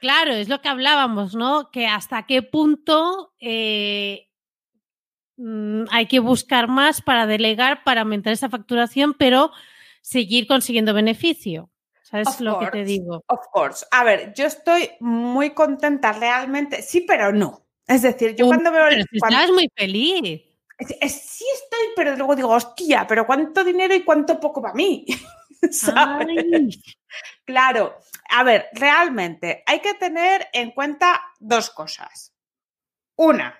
[0.00, 1.70] claro, es lo que hablábamos, ¿no?
[1.70, 4.28] Que hasta qué punto eh,
[5.36, 9.50] mm, hay que buscar más para delegar, para aumentar esa facturación, pero
[10.00, 11.70] seguir consiguiendo beneficio.
[12.02, 13.24] ¿Sabes Of lo que te digo?
[13.26, 13.86] Of course.
[13.90, 17.61] A ver, yo estoy muy contenta realmente, sí, pero no.
[17.86, 20.42] Es decir, yo cuando veo el- Pero cuando- estás muy feliz.
[20.78, 24.74] es- es- sí estoy, pero luego digo, hostia, pero cuánto dinero y cuánto poco para
[24.74, 25.04] mí.
[25.70, 26.28] ¿Sabes?
[26.52, 26.82] Ay,
[27.44, 27.98] Claro,
[28.30, 32.32] a ver, realmente hay que tener en cuenta dos cosas.
[33.16, 33.58] Una,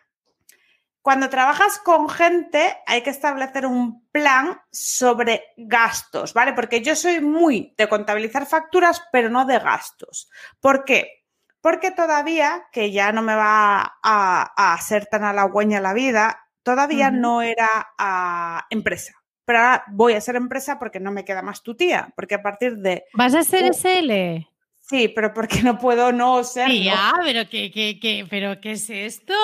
[1.02, 6.52] cuando trabajas con gente hay que establecer un plan sobre gastos, ¿vale?
[6.54, 10.30] Porque yo soy muy de contabilizar facturas, pero no de gastos.
[10.60, 11.21] ¿Por qué?
[11.62, 17.10] Porque todavía, que ya no me va a, a ser tan halagüeña la vida, todavía
[17.10, 19.14] no era ah, empresa.
[19.44, 22.42] Pero ahora voy a ser empresa porque no me queda más tu tía, porque a
[22.42, 23.04] partir de...
[23.14, 24.46] ¿Vas a ser SL?
[24.80, 26.44] Sí, pero porque no puedo no.
[26.44, 29.34] Sí, ya, pero ¿qué, qué, qué, pero ¿qué es esto?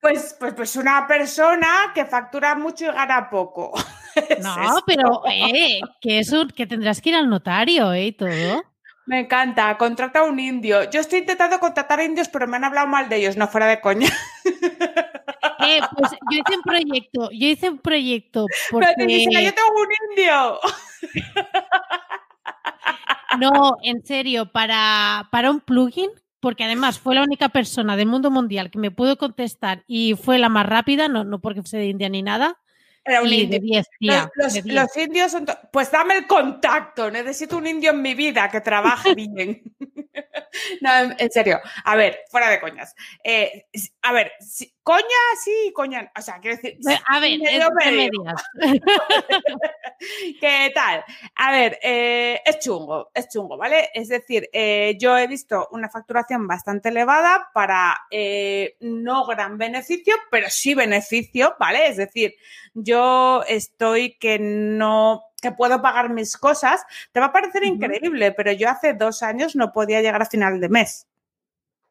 [0.00, 3.72] Pues, pues, pues una persona que factura mucho y gana poco.
[4.42, 8.06] No, pero eh, que eso, que tendrás que ir al notario, ¿eh?
[8.06, 8.64] Y todo.
[9.08, 10.90] Me encanta, contrata a un indio.
[10.90, 13.66] Yo estoy intentando contratar a indios, pero me han hablado mal de ellos, no fuera
[13.66, 14.08] de coña.
[15.60, 19.68] Eh, pues yo hice un proyecto, yo hice un proyecto Pero te porque yo tengo
[19.76, 20.60] un indio.
[23.38, 28.30] no, en serio, para, para un plugin, porque además fue la única persona del mundo
[28.30, 31.88] mundial que me pudo contestar y fue la más rápida, no, no porque fuese de
[31.88, 32.60] India ni nada,
[33.08, 33.58] Era un indio.
[33.58, 34.74] de 10, Los, tía, los- de 10.
[34.74, 35.46] los indios son...
[35.72, 37.10] Pues dame el contacto.
[37.10, 39.62] Necesito un indio en mi vida que trabaje bien.
[40.80, 41.60] no, en, serio.
[41.84, 42.94] A ver, fuera de coñas.
[43.24, 43.66] Eh,
[44.02, 46.10] a ver, si- coña sí, coña.
[46.18, 46.78] O sea, quiero decir.
[47.08, 48.34] A ver, dinero eh, ¿qué me medio.
[50.40, 51.04] ¿Qué tal?
[51.34, 53.90] A ver, eh, es chungo, es chungo, ¿vale?
[53.92, 60.14] Es decir, eh, yo he visto una facturación bastante elevada para eh, no gran beneficio,
[60.30, 61.88] pero sí beneficio, ¿vale?
[61.88, 62.36] Es decir,
[62.72, 66.82] yo estoy que no que puedo pagar mis cosas.
[67.12, 70.60] Te va a parecer increíble, pero yo hace dos años no podía llegar a final
[70.60, 71.07] de mes.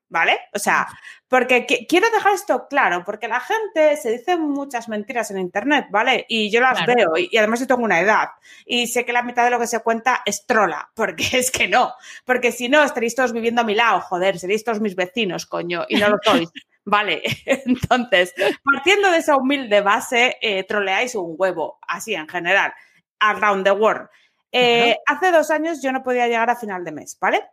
[0.10, 0.39] ¿Vale?
[0.54, 0.88] O sea,
[1.28, 5.88] porque qui- quiero dejar esto claro, porque la gente se dice muchas mentiras en Internet,
[5.89, 6.26] ¿vale?
[6.30, 6.93] Y yo las Claro.
[6.96, 8.30] veo, y, y además yo tengo una edad,
[8.65, 11.67] y sé que la mitad de lo que se cuenta es trola, porque es que
[11.67, 11.93] no,
[12.24, 15.84] porque si no estaréis todos viviendo a mi lado, joder, seréis todos mis vecinos, coño,
[15.89, 16.50] y no lo sois.
[16.86, 22.74] Vale, entonces, partiendo de esa humilde base, eh, troleáis un huevo, así en general,
[23.20, 24.08] around the world.
[24.54, 27.43] Eh, Hace dos años yo no podía llegar a final de mes, ¿vale?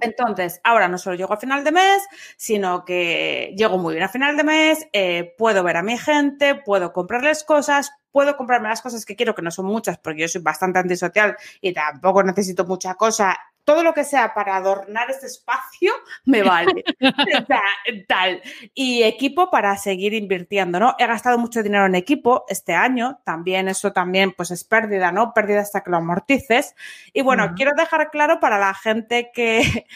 [0.00, 2.02] Entonces, ahora no solo llego a final de mes,
[2.36, 6.54] sino que llego muy bien a final de mes, eh, puedo ver a mi gente,
[6.54, 10.28] puedo comprarles cosas, puedo comprarme las cosas que quiero, que no son muchas, porque yo
[10.28, 13.36] soy bastante antisocial y tampoco necesito mucha cosa.
[13.66, 15.92] Todo lo que sea para adornar este espacio
[16.24, 16.84] me vale.
[18.08, 18.40] Tal.
[18.74, 20.94] Y equipo para seguir invirtiendo, ¿no?
[21.00, 25.34] He gastado mucho dinero en equipo este año, también eso también pues es pérdida, ¿no?
[25.34, 26.76] Pérdida hasta que lo amortices.
[27.12, 29.86] Y bueno, quiero dejar claro para la gente que,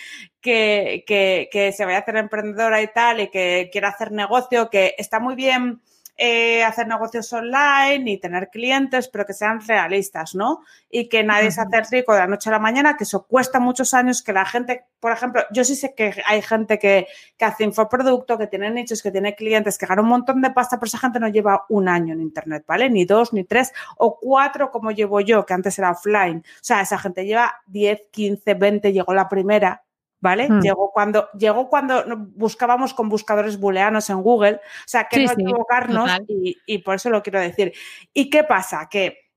[0.40, 4.68] que, que, que se vaya a hacer emprendedora y tal y que quiera hacer negocio,
[4.68, 5.80] que está muy bien
[6.22, 10.61] eh, hacer negocios online y tener clientes, pero que sean realistas, ¿no?
[10.90, 13.59] Y que nadie se hace rico de la noche a la mañana, que eso cuesta
[13.59, 17.06] muchos años, que la gente, por ejemplo, yo sí sé que hay gente que,
[17.38, 20.78] que hace infoproducto, que tiene nichos, que tiene clientes, que gana un montón de pasta,
[20.78, 22.90] pero esa gente no lleva un año en Internet, ¿vale?
[22.90, 26.40] Ni dos, ni tres, o cuatro como llevo yo, que antes era offline.
[26.40, 29.85] O sea, esa gente lleva 10, 15, 20, llegó la primera,
[30.20, 30.48] ¿vale?
[30.48, 30.61] Hmm.
[30.61, 32.04] Llegó cuando, llegó cuando
[32.35, 36.96] buscábamos con buscadores booleanos en Google, o sea, que Sí, no equivocarnos y, y por
[36.96, 37.72] eso lo quiero decir.
[38.12, 38.88] ¿Y qué pasa?
[38.90, 39.30] Que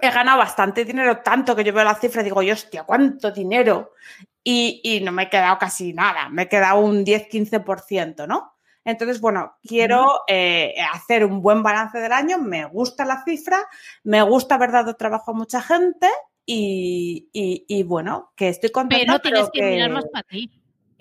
[0.00, 3.30] he ganado bastante dinero, tanto que yo veo la cifra y digo, yo, hostia, ¿cuánto
[3.32, 3.94] dinero?
[4.42, 8.54] Y, y no me he quedado casi nada, me he quedado un 10-15%, ¿no?
[8.84, 13.58] Entonces, bueno, quiero eh, hacer un buen balance del año, me gusta la cifra,
[14.04, 16.08] me gusta haber dado trabajo a mucha gente
[16.50, 19.18] y, y, bueno, que estoy contenta.
[19.18, 20.50] Pero tienes que, mirar más para ti.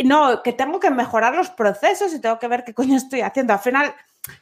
[0.03, 3.53] No, que tengo que mejorar los procesos y tengo que ver qué coño estoy haciendo.
[3.53, 3.95] Al final,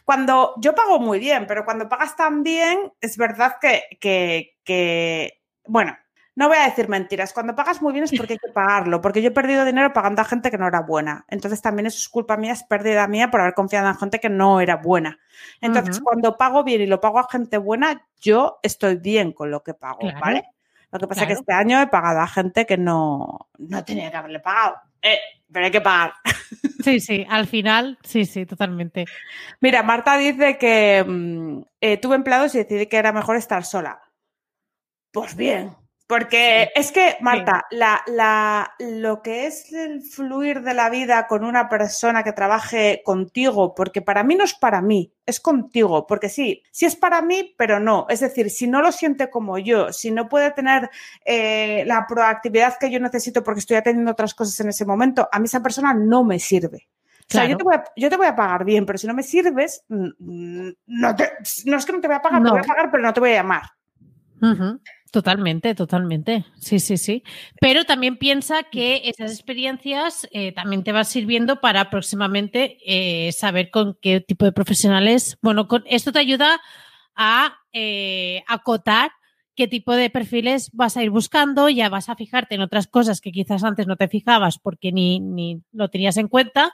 [0.03, 5.43] cuando yo pago muy bien, pero cuando pagas tan bien, es verdad que, que, que
[5.67, 5.95] bueno,
[6.33, 7.33] no voy a decir mentiras.
[7.33, 10.23] Cuando pagas muy bien es porque hay que pagarlo, porque yo he perdido dinero pagando
[10.23, 11.23] a gente que no era buena.
[11.27, 14.29] Entonces también eso es culpa mía, es pérdida mía por haber confiado en gente que
[14.29, 15.19] no era buena.
[15.61, 19.61] Entonces, cuando pago bien y lo pago a gente buena, yo estoy bien con lo
[19.61, 20.43] que pago, ¿vale?
[20.99, 24.09] Lo que pasa es que este año he pagado a gente que no, no tenía
[24.09, 24.75] que haberle pagado.
[25.01, 25.19] Eh,
[25.51, 26.13] pero hay que pagar.
[26.85, 29.05] Sí, sí, al final, sí, sí, totalmente.
[29.59, 33.99] Mira, Marta dice que mm, eh, tuve empleados y decidí que era mejor estar sola.
[35.11, 35.75] Pues bien,
[36.07, 41.43] porque es que, Marta, la, la, lo que es el fluir de la vida con
[41.43, 46.29] una persona que trabaje contigo, porque para mí no es para mí, es contigo, porque
[46.29, 48.05] sí, sí es para mí, pero no.
[48.07, 50.91] Es decir, si no lo siente como yo, si no puede tener
[51.25, 55.39] eh, la proactividad que yo necesito porque estoy atendiendo otras cosas en ese momento, a
[55.39, 56.87] mí esa persona no me sirve.
[57.27, 59.15] O sea, yo te, voy a, yo te, voy a, pagar bien, pero si no
[59.15, 60.13] me sirves, no,
[60.85, 63.19] no es que no te voy a pagar, te voy a pagar, pero no te
[63.19, 63.63] voy a llamar.
[65.15, 66.43] Totalmente, totalmente.
[66.59, 67.23] Sí, sí, sí.
[67.61, 73.69] Pero también piensa que esas experiencias eh, también te van sirviendo para próximamente eh, saber
[73.71, 75.37] con qué tipo de profesionales.
[75.41, 76.59] Bueno, con, esto te ayuda
[77.15, 79.13] a eh, acotar
[79.55, 83.21] qué tipo de perfiles vas a ir buscando, ya vas a fijarte en otras cosas
[83.21, 86.73] que quizás antes no te fijabas porque ni, ni lo tenías en cuenta.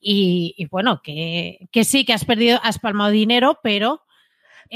[0.00, 4.00] Y, y bueno, que, que sí, que has perdido, has palmado dinero, pero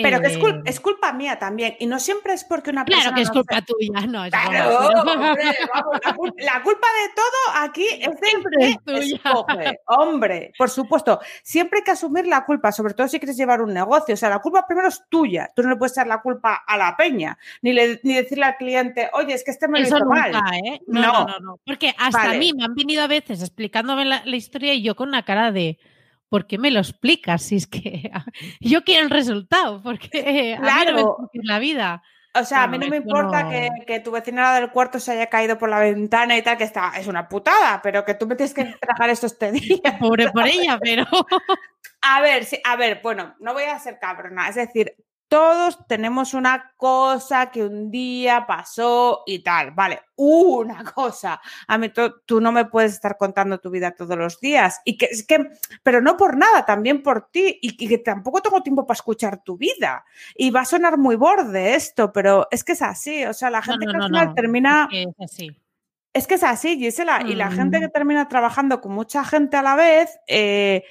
[0.03, 1.77] pero que eh, es, culpa mía también.
[1.79, 3.03] Y no siempre es porque una persona.
[3.03, 4.29] Claro que es culpa tuya, no.
[4.29, 4.91] claro,
[6.37, 9.79] la, culpa de todo aquí es de tuya.
[9.87, 11.21] Hombre, por supuesto.
[11.43, 14.15] Siempre hay que asumir la culpa, sobre todo si quieres llevar un negocio.
[14.15, 15.51] O sea, la culpa primero es tuya.
[15.55, 19.11] Tú no le puedes echar la culpa a la peña, ni, ni decirle al cliente,
[19.15, 20.33] oye, es que este me lo hizo mal.
[20.65, 20.81] ¿eh?
[20.87, 24.75] No, no, no, Porque hasta a mí me han venido a veces explicándome la historia
[24.75, 25.79] y yo con una cara de.
[26.29, 27.43] ¿Por qué me lo explicas?
[27.43, 28.11] Si es que
[28.61, 31.19] yo quiero el resultado, porque claro.
[31.21, 32.03] a la vida.
[32.39, 33.49] O sea, a mí no me importa
[33.87, 36.93] Que, tu vecina del cuarto se haya caído por la ventana y tal, que está,
[36.99, 39.99] es una putada, pero que tú me tienes que trabajar esto este día.
[39.99, 41.07] Pobre por ella, pero.
[42.03, 44.49] A ver, sí, a ver, bueno, no voy a ser cabrona.
[44.49, 44.95] Es decir,
[45.29, 51.41] todos tenemos una cosa que un día pasó y tal, vale, una cosa.
[51.67, 51.91] A mí
[52.25, 55.51] tú no me puedes estar contando tu vida todos los días y que es que,
[55.83, 59.57] pero no por nada, también por ti y, que tampoco tengo tiempo para escuchar tu
[59.57, 60.05] vida.
[60.35, 63.63] Y va a sonar muy borde esto, pero es que es así, o sea, la
[63.63, 65.51] gente que al final termina es, así.
[66.13, 67.93] es que es así, Gisela, y la gente que mm.
[67.93, 70.85] termina trabajando con mucha gente a la vez, eh,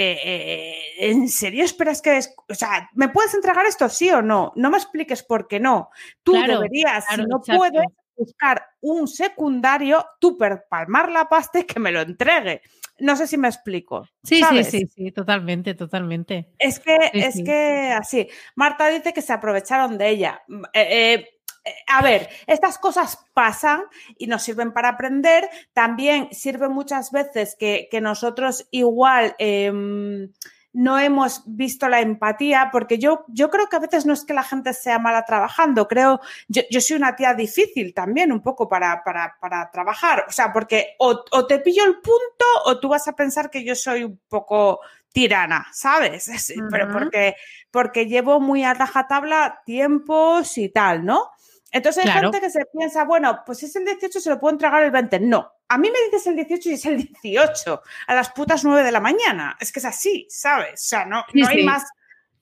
[0.00, 2.20] eh, eh, ¿en serio esperas que...
[2.48, 4.52] o sea, ¿me puedes entregar esto sí o no?
[4.54, 5.90] No me expliques por qué no.
[6.22, 7.84] Tú deberías, si no puedes,
[8.16, 10.36] buscar un secundario, tú
[10.68, 12.62] palmar la pasta y que me lo entregue.
[13.00, 14.08] No sé si me explico.
[14.24, 16.50] Sí, sí, sí, sí, totalmente, totalmente.
[16.58, 18.28] Es que, es que así.
[18.56, 20.42] Marta dice que se aprovecharon de ella.
[20.72, 21.37] Eh,
[21.86, 23.82] a ver, estas cosas pasan
[24.16, 25.48] y nos sirven para aprender.
[25.72, 30.30] También sirve muchas veces que, nosotros igual em,
[30.72, 34.34] no hemos visto la empatía, porque yo, yo creo que a veces no es que
[34.34, 39.02] la gente sea mala trabajando, creo, yo, soy una tía difícil también un poco para,
[39.02, 43.50] para, trabajar, o sea, porque o, te pillo el punto o tú vas a pensar
[43.50, 44.80] que yo soy un poco
[45.12, 46.30] tirana, ¿sabes?
[46.70, 47.34] Pero porque,
[47.70, 51.32] porque llevo muy a rajatabla tiempos y tal, ¿no?
[51.70, 54.82] Entonces hay gente que se piensa, bueno, pues es el 18, se lo puedo entregar
[54.82, 55.20] el 20.
[55.20, 58.82] No, a mí me dices el 18 y es el 18, a las putas 9
[58.82, 59.56] de la mañana.
[59.60, 60.74] Es que es así, ¿sabes?
[60.74, 61.84] O sea, no, no hay más.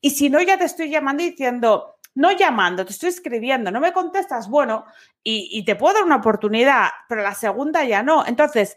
[0.01, 3.81] Y si no, ya te estoy llamando y diciendo, no llamando, te estoy escribiendo, no
[3.81, 4.87] me contestas, bueno,
[5.23, 8.25] y, te puedo dar una oportunidad, pero la segunda ya no.
[8.25, 8.77] Entonces,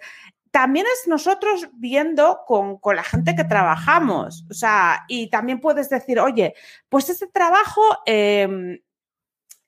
[0.49, 4.45] también es nosotros viendo con, con, la gente que trabajamos.
[4.49, 6.55] O sea, y también puedes decir, oye,
[6.89, 8.81] pues este trabajo eh,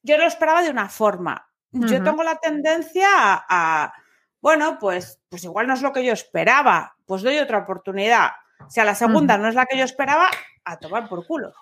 [0.04, 1.48] yo lo esperaba de una forma.
[1.74, 3.94] Yo tengo la tendencia a,
[4.42, 8.32] bueno, pues, pues igual no es lo que yo esperaba, pues doy otra oportunidad.
[8.68, 10.30] Si a la segunda no es la que yo esperaba,
[10.66, 11.54] a tomar por culo.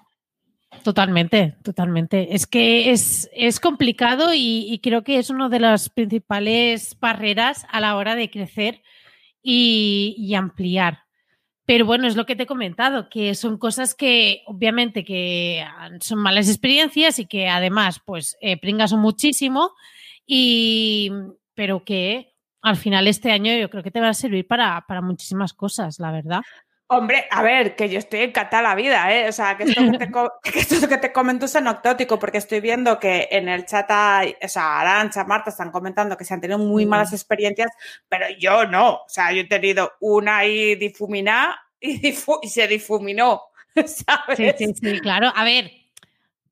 [0.84, 2.34] Totalmente, totalmente.
[2.36, 7.80] Es que es, es complicado y, creo que es una de las principales barreras a
[7.80, 8.82] la hora de crecer
[9.43, 11.08] y ampliar.
[11.69, 15.63] Pero bueno, es lo que te he comentado, que son cosas que obviamente que
[16.00, 19.75] son malas experiencias y que además pues eh, pringas muchísimo,
[20.25, 21.12] y,
[21.54, 22.33] pero que
[22.63, 26.12] al final este año yo creo que te va a servir para, muchísimas cosas, la
[26.12, 26.41] verdad.
[26.87, 29.29] Hombre, a ver, que yo estoy encantada la vida, ¿eh?
[29.29, 30.10] O sea, que esto que te,
[30.52, 34.35] que esto que te comento es anecdótico, porque estoy viendo que en el chat, hay,
[34.41, 37.69] o sea, Arancha, Marta están comentando que se han tenido muy malas experiencias,
[38.08, 38.93] pero yo no.
[38.93, 43.44] O sea, yo he tenido una ahí difuminada y, y se difuminó,
[43.75, 44.38] ¿sabes?
[44.58, 45.32] Sí, sí, sí, claro.
[45.36, 45.71] A ver,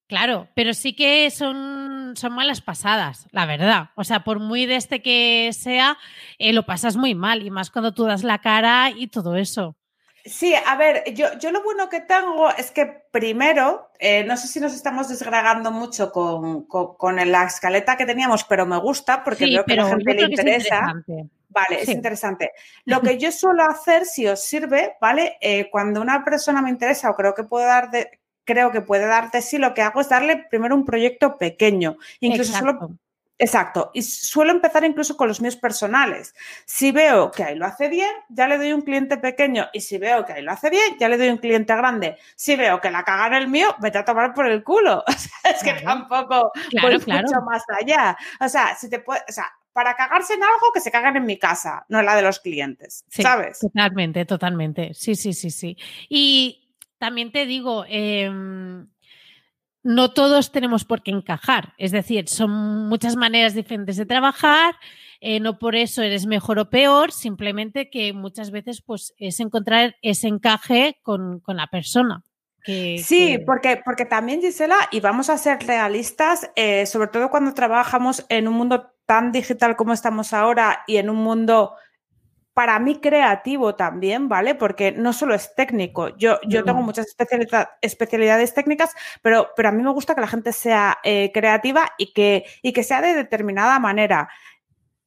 [0.07, 3.89] Claro, pero sí que son, son malas pasadas, la verdad.
[3.95, 5.97] O sea, por muy de este que sea,
[6.39, 9.75] eh, lo pasas muy mal y más cuando tú das la cara y todo eso.
[10.23, 14.47] Sí, a ver, yo, yo lo bueno que tengo es que primero, eh, no sé
[14.47, 19.45] si nos estamos desgragando mucho con, con, la escaleta que teníamos, pero me gusta porque
[19.45, 20.93] creo que a la gente le interesa.
[21.57, 22.51] Vale, es interesante.
[22.85, 25.37] Lo que yo suelo hacer, si os sirve, ¿vale?
[25.41, 29.07] Eh, cuando una persona me interesa o creo que puede dar de, creo que puede
[29.07, 31.97] dar de sí, lo que hago es darle primero un proyecto pequeño.
[32.19, 32.99] Incluso solo
[33.39, 33.91] Exacto.
[33.93, 36.33] Y suelo empezar incluso con los míos personales.
[36.65, 39.67] Si veo que ahí lo hace bien, ya le doy un cliente pequeño.
[39.73, 42.17] Y si veo que ahí lo hace bien, ya le doy un cliente grande.
[42.35, 45.03] Si veo que la caga en el mío, vete a tomar por el culo.
[45.17, 48.17] O sea, es que tampoco claro, mucho más allá.
[48.39, 51.25] O sea, si te puede, o sea, para cagarse en algo, que se cagan en
[51.27, 53.05] mi casa, no en la de los clientes.
[53.09, 53.59] ¿Sabes?
[53.59, 54.95] Totalmente, totalmente.
[54.95, 55.77] Sí, sí, sí, sí.
[56.09, 58.27] Y también te digo, eh,
[59.83, 61.75] no todos tenemos por qué encajar.
[61.77, 64.73] Es decir, son muchas maneras diferentes de trabajar.
[65.21, 69.95] Eh, no por eso eres mejor o peor, simplemente que muchas veces pues, es encontrar
[70.01, 72.23] ese encaje con, la persona.
[72.65, 78.25] sí, Porque, porque también, Gisela, y vamos a ser realistas, eh, sobre todo cuando trabajamos
[78.29, 81.75] en un mundo tan digital como estamos ahora y en un mundo
[82.53, 84.55] para mí creativo también, ¿vale?
[84.55, 87.05] Porque no solo es técnico, yo, yo tengo muchas
[87.81, 92.13] especialidades técnicas, pero, pero a mí me gusta que la gente sea eh, creativa y
[92.13, 94.29] que, y que sea de determinada manera.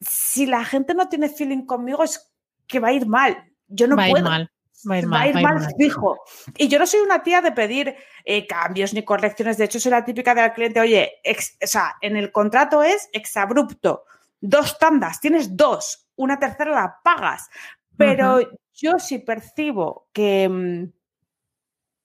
[0.01, 2.32] Si la gente no tiene feeling conmigo es
[2.68, 3.36] que va a ir mal.
[3.66, 4.18] Yo no va puedo.
[4.18, 4.53] Ir mal.
[4.89, 6.22] Va a ir mal, va a ir mal, fijo.
[6.57, 9.59] Y yo no soy una tía de pedir eh, cambios ni correcciones.
[9.59, 11.20] De hecho, soy la típica del cliente, oye,
[11.62, 14.05] o sea, en el contrato es exabrupto.
[14.41, 17.51] Dos tandas, tienes dos una tercera la pagas.
[17.97, 18.41] Pero
[18.72, 20.93] yo si percibo que, mm,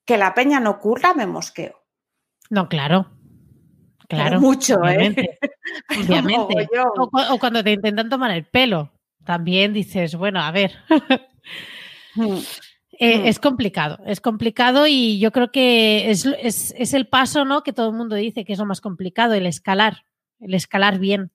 [0.06, 1.82] que la peña no curra, me mosqueo.
[2.50, 3.12] No, claro.
[4.08, 4.40] Claro.
[4.40, 5.16] mucho, ¿eh?
[5.90, 6.70] Obviamente.
[7.30, 8.92] O, cuando te intentan tomar el pelo.
[9.24, 10.76] También dices, bueno, a ver.
[12.16, 12.38] Mm.
[12.98, 13.26] Eh, mm.
[13.26, 17.62] Es complicado, es complicado y yo creo que es, es, el paso ¿no?
[17.62, 20.06] que todo el mundo dice que es lo más complicado, el escalar,
[20.40, 21.32] el escalar bien.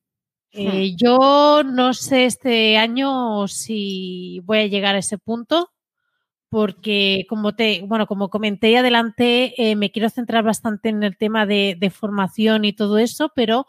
[0.53, 5.71] Eh, yo no sé este año si voy a llegar a ese punto,
[6.49, 11.47] porque como te, bueno, como comenté adelante, eh, me quiero centrar bastante en el tema
[11.47, 13.67] de, de formación y todo eso, pero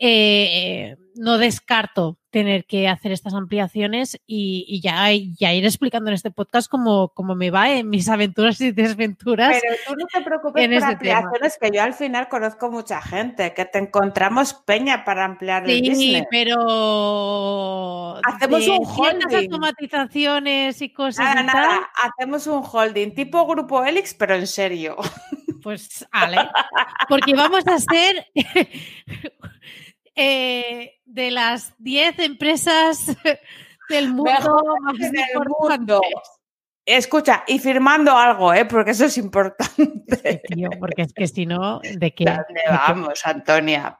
[0.00, 5.08] eh, no descarto tener que hacer estas ampliaciones y, ya,
[5.38, 9.58] ya, ir explicando en este podcast cómo, cómo, me va en mis aventuras y desventuras.
[9.60, 13.54] Pero tú no te preocupes por este ampliaciones, que yo al final conozco mucha gente,
[13.54, 19.36] que te encontramos peña para ampliar el sí, pero hacemos un holding.
[19.36, 21.34] automatizaciones y cosas.
[21.34, 24.96] Nada, nada, hacemos un holding tipo grupo Helix, pero en serio.
[25.62, 26.38] Pues, Ale,
[27.08, 28.26] porque vamos a hacer
[30.20, 33.06] eh, de las 10 empresas
[33.88, 34.74] del mundo
[35.60, 36.00] mundo.
[36.84, 38.64] Escucha, y firmando algo, ¿eh?
[38.64, 40.42] porque eso es importante.
[40.80, 42.24] porque es que si no, ¿de qué?
[42.24, 43.98] ¿Dónde vamos, Antonia?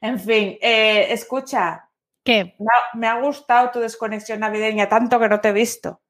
[0.00, 1.88] En fin, eh, escucha.
[2.24, 2.56] ¿Qué?
[2.94, 6.00] Me ha, gustado tu desconexión navideña, tanto que no te he visto.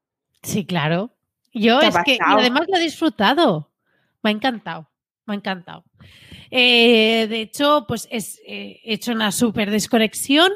[0.41, 1.11] Sí, claro.
[1.53, 3.69] Yo es que además lo he disfrutado.
[4.23, 4.89] Me ha encantado,
[5.25, 5.83] me ha encantado.
[6.53, 10.51] Eh, de hecho, pues es, eh, he hecho una súper desconexión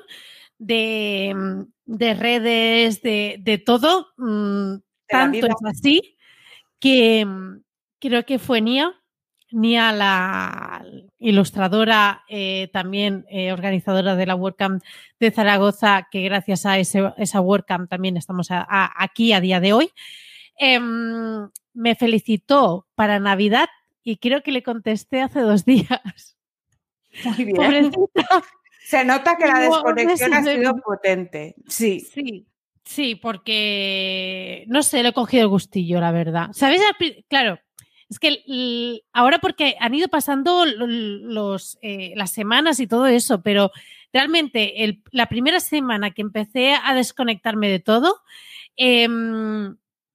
[0.59, 4.07] de, de redes, de, de todo.
[4.17, 4.75] Mm,
[5.07, 6.17] tanto es así
[6.79, 7.61] que mm,
[7.99, 8.91] creo que fue Nia,
[9.51, 10.85] Nia la
[11.17, 14.83] ilustradora, eh, también organizadora de la WordCamp
[15.17, 19.91] de Zaragoza, que gracias a ese, esa WordCamp también estamos aquí a día de hoy,
[20.57, 23.69] em, me felicitó para Navidad
[24.05, 26.37] y creo que le contesté hace dos días.
[27.25, 27.91] Muy bien.
[28.85, 31.55] Se nota que la desconexión ha sido potente.
[31.67, 31.99] Sí.
[31.99, 32.45] Sí.
[32.85, 36.49] Sí, porque no sé, le he cogido el gustillo, la verdad.
[36.53, 36.83] ¿Sabéis?
[37.27, 37.59] Claro,
[38.11, 43.71] es que ahora porque han ido pasando los, eh, las semanas y todo eso, pero
[44.13, 48.21] realmente la primera semana que empecé a desconectarme de todo,
[48.77, 49.07] eh,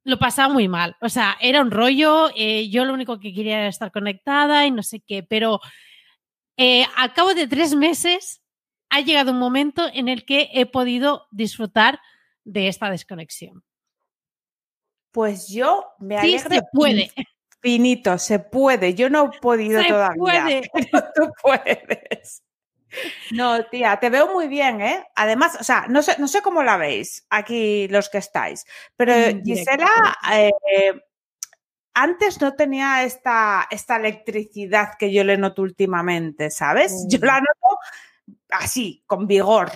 [0.05, 0.97] lo pasaba muy mal.
[1.01, 4.71] O sea, era un rollo, eh, yo lo único que quería era estar conectada y
[4.71, 5.61] no sé qué, pero
[6.57, 8.43] eh, al cabo de tres meses
[8.91, 12.01] ha llegado un momento en el que he podido disfrutar
[12.45, 13.63] de esta desconexión.
[15.13, 17.11] Pues yo me Sí, alegro se puede.
[17.57, 18.95] infinito, se puede.
[18.95, 20.17] Yo no he podido Se todavía.
[20.19, 20.71] puede.
[20.91, 22.43] pero tú puedes.
[23.33, 25.07] No, tía, te veo muy bien, ¿eh?
[25.15, 28.65] Además, o sea, no sé, no sé cómo la veis aquí los que estáis,
[28.97, 30.53] pero directo, Gisela eh,
[31.95, 37.07] antes no tenía esta, esta electricidad que yo le noto últimamente, ¿sabes?
[37.09, 37.25] Yo Mm.
[37.25, 37.79] la noto
[38.51, 39.71] así, con vigor,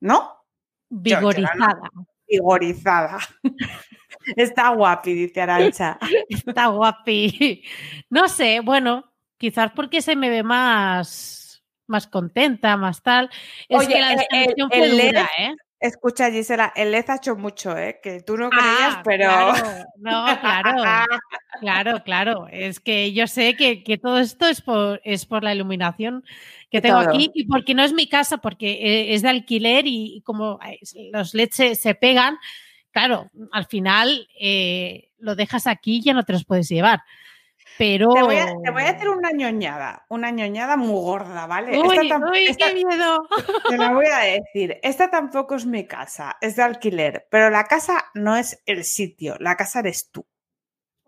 [0.00, 0.44] ¿no?
[0.90, 1.90] yo Vigorizada.
[2.28, 3.18] Vigorizada.
[4.36, 5.98] Está guapi, dice Arancha.
[6.28, 7.64] Está guapi.
[8.10, 11.41] No sé, bueno, quizás porque se me ve más,
[11.92, 13.30] más contenta, más tal.
[13.68, 15.54] Es Oye, que la el- desconexión el- fue el dura, ¿eh?
[15.78, 17.98] Escucha, Gisela, el LED ha hecho mucho, ¿eh?
[18.00, 19.24] Que tú no creías, Ah, pero...
[19.24, 19.54] Claro,
[19.96, 20.82] no, claro,
[21.60, 22.46] claro, claro.
[22.52, 26.24] Es que yo sé que, que todo esto es por, es por la iluminación
[26.70, 27.08] que tengo todo.
[27.10, 30.60] aquí y porque no es mi casa, porque eh, es de alquiler y, y como
[30.64, 30.78] eh,
[31.12, 32.38] los LEDs se, se pegan,
[32.92, 37.02] claro, al final eh, lo dejas aquí y ya no te los puedes llevar.
[37.78, 38.12] Pero.
[38.14, 41.80] Te voy, a, te voy a hacer una ñoñada, una ñoñada muy gorda, ¿vale?
[41.80, 43.28] Uy, esta, tam- uy, esta- qué miedo.
[43.68, 44.78] te la voy a decir.
[44.82, 49.36] Esta tampoco es mi casa, es de alquiler, pero la casa no es el sitio,
[49.40, 50.26] la casa eres tú.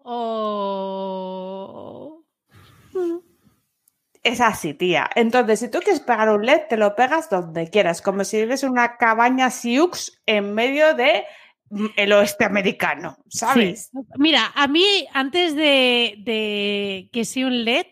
[0.02, 2.22] Oh.
[4.22, 5.10] Es así, tía.
[5.16, 8.62] Entonces, si tú quieres pegar un LED, te lo pegas donde quieras, como si vives
[8.62, 9.90] en una cabaña Sioux
[10.24, 11.24] en medio de
[11.96, 13.90] el oeste americano, ¿sabes?
[13.92, 13.98] Sí.
[14.16, 17.86] Mira, a mí antes de, de que sea un LED,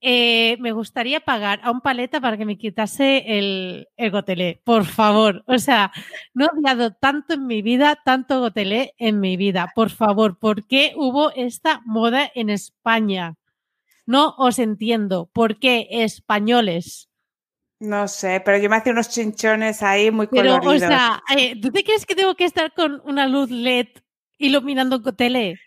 [0.00, 4.84] eh, me gustaría pagar a un paleta para que me quitase el, el gotelé, por
[4.84, 5.42] favor.
[5.46, 5.90] O sea,
[6.34, 9.72] no he odiado tanto en mi vida, tanto gotelé en mi vida.
[9.74, 13.36] Por favor, ¿por qué hubo esta moda en España?
[14.04, 15.28] No os entiendo.
[15.32, 17.08] ¿Por qué españoles?
[17.78, 20.76] No sé, pero yo me hacía unos chinchones ahí muy Pero, coloridos.
[20.84, 23.88] o sea, eh, ¿tú te crees que tengo que estar con una luz LED
[24.38, 25.60] iluminando gotelé?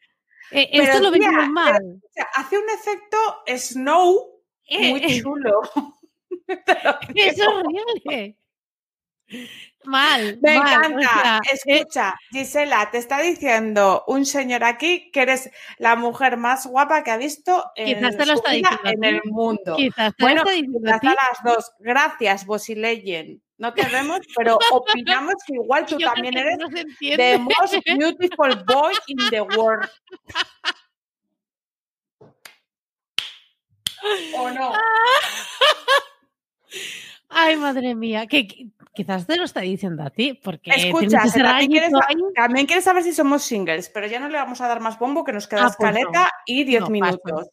[0.52, 1.76] Eh, Pero, esto lo tía, vemos mal.
[2.04, 3.18] O sea, hace un efecto
[3.58, 4.42] snow
[4.72, 5.62] muy Eh, chulo.
[7.16, 8.36] Es horrible.
[9.86, 10.38] Mal.
[10.42, 10.98] Me mal, encanta.
[10.98, 16.38] o sea, eh, Escucha, Gisela, te está diciendo un señor aquí que eres la mujer
[16.38, 19.76] más guapa que ha visto en, Quizás te lo está diciendo en el mundo.
[19.76, 21.72] quizás te Bueno, lo está diciendo las dos.
[21.80, 23.42] Gracias, Bosileyen.
[23.58, 26.70] No te vemos, pero opinamos que igual tú Yo también eres no
[27.18, 29.90] the most beautiful boy in the world.
[34.38, 34.74] ¿O no?
[37.30, 38.48] Ay, madre mía, que,
[38.94, 41.92] quizás te lo está diciendo a ti, porque Escucha, que también quieres,
[42.36, 45.32] también saber si somos singles, pero ya no le vamos a dar más bombo que
[45.34, 45.98] nos queda Ah, pues no.
[46.00, 46.92] escaleta y 10 No, paso.
[46.92, 47.48] minutos.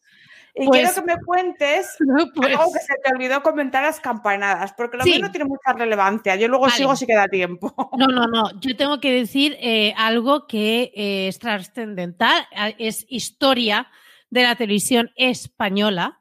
[0.59, 1.95] Y Pues- quiero que me cuentes
[2.35, 5.11] Pues, algo que se te olvidó comentar las campanadas, porque lo Sí.
[5.11, 6.35] mío no tiene mucha relevancia.
[6.35, 6.75] Yo luego Vale.
[6.75, 7.75] sigo si queda tiempo.
[7.95, 8.59] no, no, no.
[8.59, 12.47] Yo tengo que decir eh, algo que eh, es trascendental,
[12.79, 13.87] es historia
[14.31, 16.19] de la televisión española.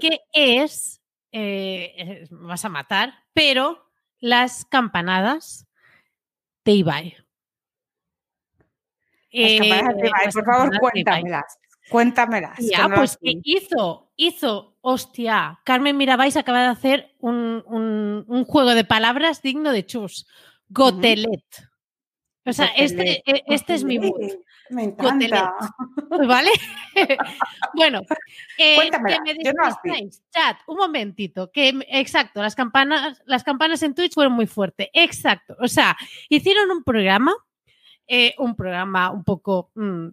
[0.00, 0.99] Que es,
[1.32, 5.66] eh, eh, vas a matar, pero las campanadas
[6.64, 7.16] de Ibai.
[9.32, 11.58] Las campanadas de Eh, Ibai, por favor, cuéntamelas.
[11.88, 12.58] Cuéntamelas.
[12.58, 18.44] Ya, no pues que hizo, hizo, hostia, Carmen Mirabais acaba de hacer un, un- un
[18.44, 20.26] juego de palabras digno de Chus.
[20.68, 21.44] Gotelet.
[22.46, 23.22] O sea, este, Gotelet.
[23.26, 24.30] e- este es mi mood.
[24.70, 25.54] Me encanta.
[26.26, 26.50] ¿Vale?
[27.74, 28.02] bueno,
[28.56, 29.68] eh, que me yo no.
[30.30, 31.50] Chat, un momentito.
[31.52, 34.88] Que, exacto, las campanas, las campanas en Twitch fueron muy fuertes.
[34.92, 35.56] Exacto.
[35.60, 35.96] O sea,
[36.28, 37.34] hicieron un programa,
[38.06, 40.08] eh, un programa un poco mm,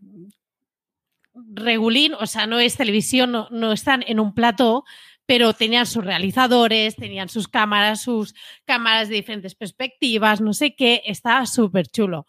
[1.53, 4.85] regulín, o sea, no es televisión, no, no están en un plató,
[5.27, 8.33] pero tenían sus realizadores, tenían sus cámaras, sus
[8.65, 12.25] cámaras de diferentes perspectivas, no sé qué, estaba súper chulo.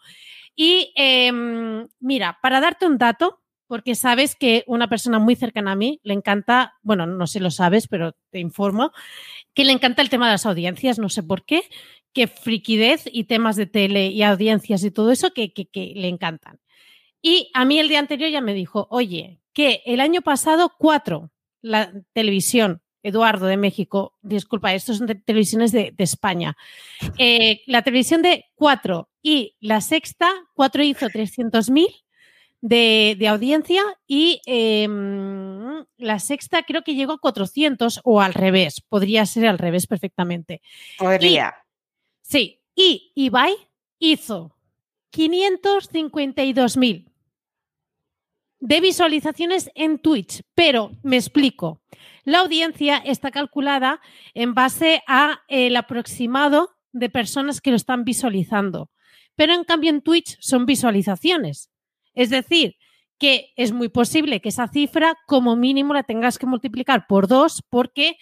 [0.61, 5.75] Y em, mira, para darte un dato, porque sabes que una persona muy cercana a
[5.77, 8.91] mí le encanta, bueno, no sé lo sabes, pero te informo,
[9.53, 11.61] que le encanta el tema de las audiencias, no sé por qué,
[12.11, 16.09] que friquidez y temas de tele y audiencias y todo eso que, que, que le
[16.09, 16.59] encantan.
[17.21, 21.31] Y a mí el día anterior ya me dijo, oye, que el año pasado cuatro,
[21.61, 26.57] la televisión, Eduardo de México, disculpa, estos son de televisiones de, de España,
[27.17, 31.87] eh, la televisión de cuatro y la sexta, cuatro hizo 300.000
[32.61, 34.87] de, de audiencia y eh,
[35.97, 40.61] la sexta creo que llegó a 400 o al revés, podría ser al revés perfectamente.
[40.97, 41.55] Podría.
[42.21, 43.55] Sí, y Ibai
[43.99, 44.55] hizo
[45.11, 47.08] 552.000
[48.59, 51.81] de visualizaciones en Twitch, pero me explico.
[52.23, 54.01] La audiencia está calculada
[54.33, 58.91] en base a el aproximado de personas que lo están visualizando,
[59.35, 61.71] pero en cambio en Twitch son visualizaciones.
[62.13, 62.75] Es decir,
[63.17, 67.63] que es muy posible que esa cifra como mínimo la tengas que multiplicar por dos
[67.69, 68.17] porque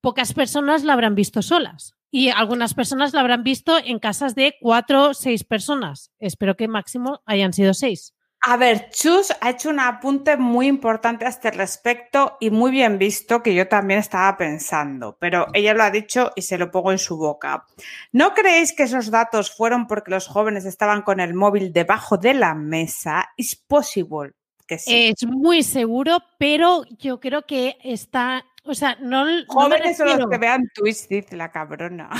[0.00, 4.54] pocas personas la habrán visto solas y algunas personas la habrán visto en casas de
[4.60, 6.12] cuatro o seis personas.
[6.18, 8.15] Espero que máximo hayan sido seis.
[8.48, 12.96] A ver, Chus ha hecho un apunte muy importante a este respecto y muy bien
[12.96, 16.92] visto que yo también estaba pensando, pero ella lo ha dicho y se lo pongo
[16.92, 17.66] en su boca.
[18.12, 22.34] ¿No creéis que esos datos fueron porque los jóvenes estaban con el móvil debajo de
[22.34, 23.32] la mesa?
[23.36, 24.34] Es posible
[24.64, 25.08] que sí.
[25.08, 29.26] Es muy seguro, pero yo creo que está o sea, no.
[29.46, 32.10] Jóvenes son los que vean Twitch, la cabrona.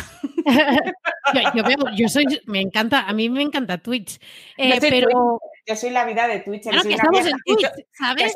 [1.55, 4.21] yo, veo, yo soy, me encanta, a mí me encanta Twitch.
[4.57, 5.41] Eh, pero.
[5.67, 6.63] Yo soy la vida de Twitch.
[6.63, 8.35] Claro, que estamos en Twitch, ¿sabes?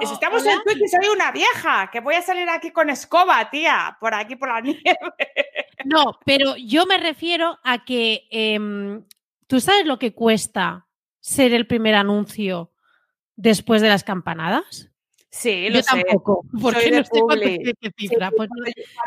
[0.00, 3.96] estamos en Twitch y soy una vieja, que voy a salir aquí con escoba, tía,
[4.00, 4.82] por aquí por la nieve.
[5.84, 9.04] No, pero yo me refiero a que em,
[9.46, 10.86] tú sabes lo que cuesta
[11.20, 12.72] ser el primer anuncio
[13.36, 14.90] después de las campanadas.
[15.36, 16.04] Sí, lo yo sé.
[16.04, 18.30] tampoco, porque no sé qué cifra.
[18.30, 18.48] pues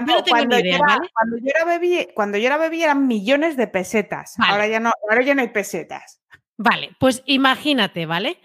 [0.06, 1.10] no, tengo ni idea, ¿vale?
[1.14, 4.36] Cuando yo, era bebé, cuando yo era bebé eran millones de pesetas.
[4.38, 6.22] Ahora, ya no, ahora ya no hay pesetas.
[6.58, 8.42] Vale, pues imagínate, ¿vale?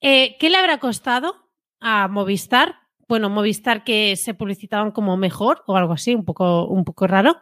[0.00, 2.74] Eh, ¿Qué le habrá costado a Movistar?
[3.06, 7.40] Bueno, Movistar que se publicitaban como mejor o algo así, un poco, un poco raro.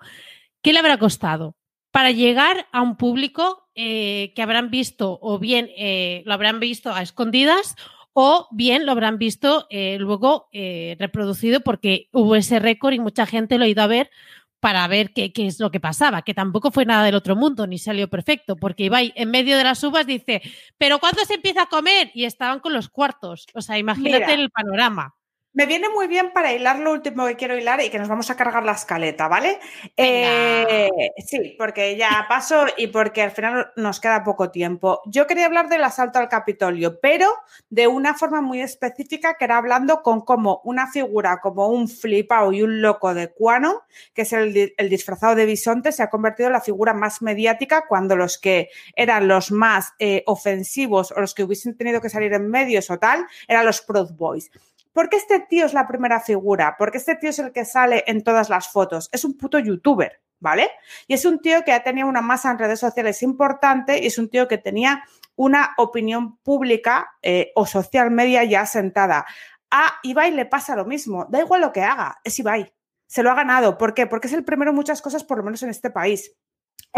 [0.62, 1.56] ¿Qué le habrá costado?
[1.92, 6.92] Para llegar a un público eh, que habrán visto o bien eh, lo habrán visto
[6.92, 7.74] a escondidas
[8.20, 13.26] o bien lo habrán visto eh, luego eh, reproducido porque hubo ese récord y mucha
[13.26, 14.10] gente lo ha ido a ver
[14.58, 17.68] para ver qué, qué, es lo que pasaba, que tampoco fue nada del otro mundo,
[17.68, 20.42] ni salió perfecto, porque Ibai en medio de las uvas dice,
[20.78, 22.10] pero ¿cuándo se empieza a comer?
[22.12, 23.46] Y estaban con los cuartos.
[23.54, 25.14] O sea, imagínate Mira, el panorama.
[25.58, 28.30] Me viene muy bien para hilar lo último que quiero hilar y que nos vamos
[28.30, 29.58] a cargar la escaleta, ¿vale?
[29.96, 30.88] Eh,
[31.26, 35.02] sí, porque ya paso y porque al final nos queda poco tiempo.
[35.06, 37.26] Yo quería hablar del asalto al Capitolio, pero
[37.70, 42.52] de una forma muy específica, que era hablando con como una figura, como un flipao
[42.52, 43.82] y un loco de Cuano,
[44.14, 47.86] que es el, el disfrazado de bisonte, se ha convertido en la figura más mediática
[47.88, 52.32] cuando los que eran los más eh, ofensivos o los que hubiesen tenido que salir
[52.32, 54.52] en medios o tal, eran los Proud Boys.
[54.98, 56.74] ¿Por qué este tío es la primera figura?
[56.76, 59.08] Porque este tío es el que sale en todas las fotos.
[59.12, 60.72] Es un puto youtuber, ¿vale?
[61.06, 64.18] Y es un tío que ha tenido una masa en redes sociales importante y es
[64.18, 65.04] un tío que tenía
[65.36, 69.24] una opinión pública eh, o social media ya sentada.
[69.70, 71.26] A Ibai le pasa lo mismo.
[71.30, 72.74] Da igual lo que haga, es Ibai.
[73.06, 73.78] Se lo ha ganado.
[73.78, 74.08] ¿Por qué?
[74.08, 76.36] Porque es el primero en muchas cosas, por lo menos en este país.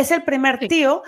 [0.00, 1.02] Es el primer tío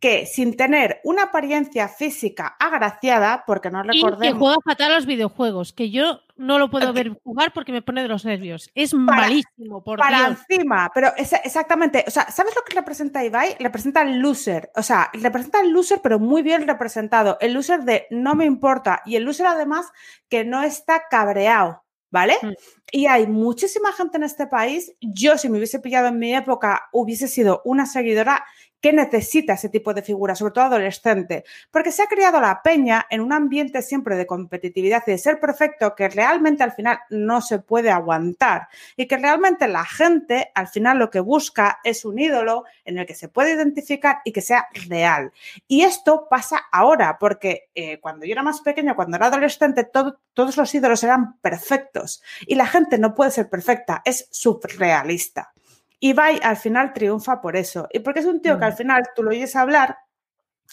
[0.00, 4.24] que, sin tener una apariencia física agraciada, porque no recordemos.
[4.24, 7.72] Y que juega fatal a los videojuegos, que yo no lo puedo ver jugar porque
[7.72, 8.70] me pone de los nervios.
[8.74, 10.38] Es para, malísimo, por Para Dios.
[10.48, 12.04] encima, pero es, exactamente.
[12.06, 13.56] O sea, ¿sabes lo que representa Ibai?
[13.58, 14.70] Representa el loser.
[14.76, 17.36] O sea, representa el loser, pero muy bien representado.
[17.40, 19.02] El loser de no me importa.
[19.04, 19.86] Y el loser, además,
[20.28, 21.82] que no está cabreado.
[22.10, 22.36] ¿Vale?
[22.42, 22.52] Mm.
[22.92, 24.94] Y hay muchísima gente en este país.
[25.00, 28.44] Yo, si me hubiese pillado en mi época, hubiese sido una seguidora
[28.80, 33.06] que necesita ese tipo de figura, sobre todo adolescente, porque se ha creado la peña
[33.10, 37.40] en un ambiente siempre de competitividad y de ser perfecto que realmente al final no
[37.40, 42.18] se puede aguantar y que realmente la gente al final lo que busca es un
[42.18, 45.32] ídolo en el que se puede identificar y que sea real.
[45.66, 50.20] Y esto pasa ahora, porque eh, cuando yo era más pequeña, cuando era adolescente, todo,
[50.34, 55.52] todos los ídolos eran perfectos y la gente no puede ser perfecta, es surrealista.
[56.00, 57.88] Ibai al final triunfa por eso.
[57.92, 58.58] Y porque es un tío mm.
[58.58, 59.98] que al final tú lo oyes hablar,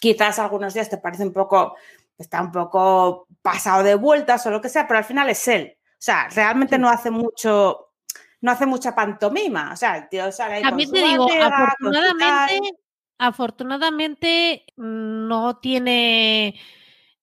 [0.00, 1.74] quizás algunos días te parece un poco,
[2.16, 5.76] está un poco pasado de vueltas o lo que sea, pero al final es él.
[5.78, 7.92] O sea, realmente no hace mucho,
[8.40, 9.72] no hace mucha pantomima.
[9.72, 12.70] O sea, el tío sale ahí También te digo, afortunadamente,
[13.18, 16.60] afortunadamente no tiene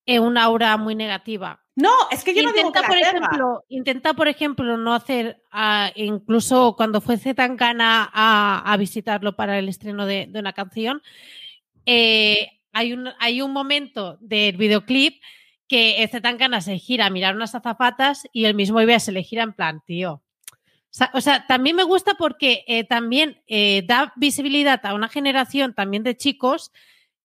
[0.05, 1.62] eh, un aura muy negativa.
[1.75, 4.93] No, es que yo intenta, no digo que por la ejemplo, intenta, por ejemplo, no
[4.93, 10.53] hacer, uh, incluso cuando fue Zetangana a, a visitarlo para el estreno de, de una
[10.53, 11.01] canción,
[11.85, 15.21] eh, hay, un, hay un momento del videoclip
[15.67, 19.41] que Zetangana se gira a mirar unas azafatas y el mismo Ibai se le gira
[19.41, 20.13] en plan, tío.
[20.13, 25.09] O sea, o sea también me gusta porque eh, también eh, da visibilidad a una
[25.09, 26.71] generación también de chicos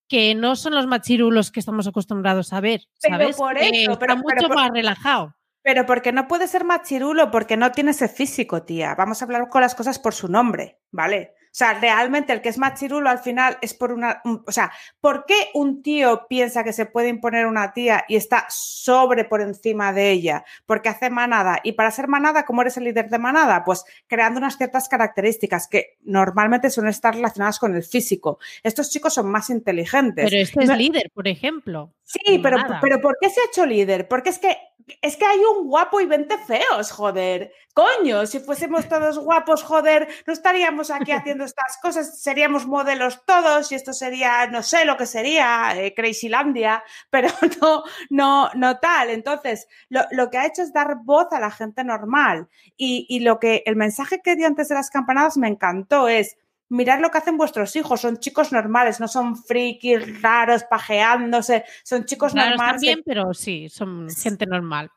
[0.08, 3.36] que no son los machirulos que estamos acostumbrados a ver, ¿sabes?
[3.36, 5.34] Pero por eso, eh, pero, está mucho pero, más relajado.
[5.62, 8.94] Pero porque no puede ser machirulo, porque no tiene ese físico, tía.
[8.94, 11.34] Vamos a hablar con las cosas por su nombre, ¿vale?
[11.58, 14.22] O sea, realmente el que es machirulo al final es por una.
[14.46, 18.46] O sea, ¿por qué un tío piensa que se puede imponer una tía y está
[18.48, 20.44] sobre por encima de ella?
[20.66, 21.58] Porque hace manada.
[21.64, 23.64] Y para ser manada, ¿cómo eres el líder de manada?
[23.64, 28.38] Pues creando unas ciertas características que normalmente suelen estar relacionadas con el físico.
[28.62, 30.30] Estos chicos son más inteligentes.
[30.30, 31.92] Pero este es líder, por ejemplo.
[32.04, 34.06] Sí, pero, pero ¿por qué se ha hecho líder?
[34.06, 34.56] Porque es que
[35.02, 37.52] es que hay un guapo y 20 feos, joder.
[37.74, 43.72] Coño, si fuésemos todos guapos, joder, no estaríamos aquí haciendo estas cosas, seríamos modelos todos
[43.72, 47.28] y esto sería, no sé lo que sería, eh, Crazylandia, pero
[47.60, 49.10] no, no, no tal.
[49.10, 52.48] Entonces, lo, que ha hecho es dar voz a la gente normal.
[52.76, 56.36] Y, y lo que, el mensaje que dio antes de las campanadas me encantó es,
[56.68, 62.04] mirad lo que hacen vuestros hijos, son chicos normales, no son frikis raros, pajeándose, son
[62.04, 62.82] chicos normales.
[62.82, 64.90] También, pero sí, son gente normal.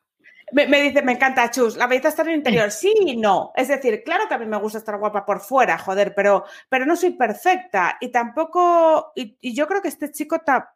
[0.52, 2.72] Me, dice, me encanta, Chus, la belleza está en el interior.
[2.72, 3.52] Sí y no.
[3.56, 6.86] Es decir, claro que a mí me gusta estar guapa por fuera, joder, pero, pero
[6.86, 7.98] no soy perfecta.
[8.00, 10.74] Y tampoco, y, yo creo que este chico está,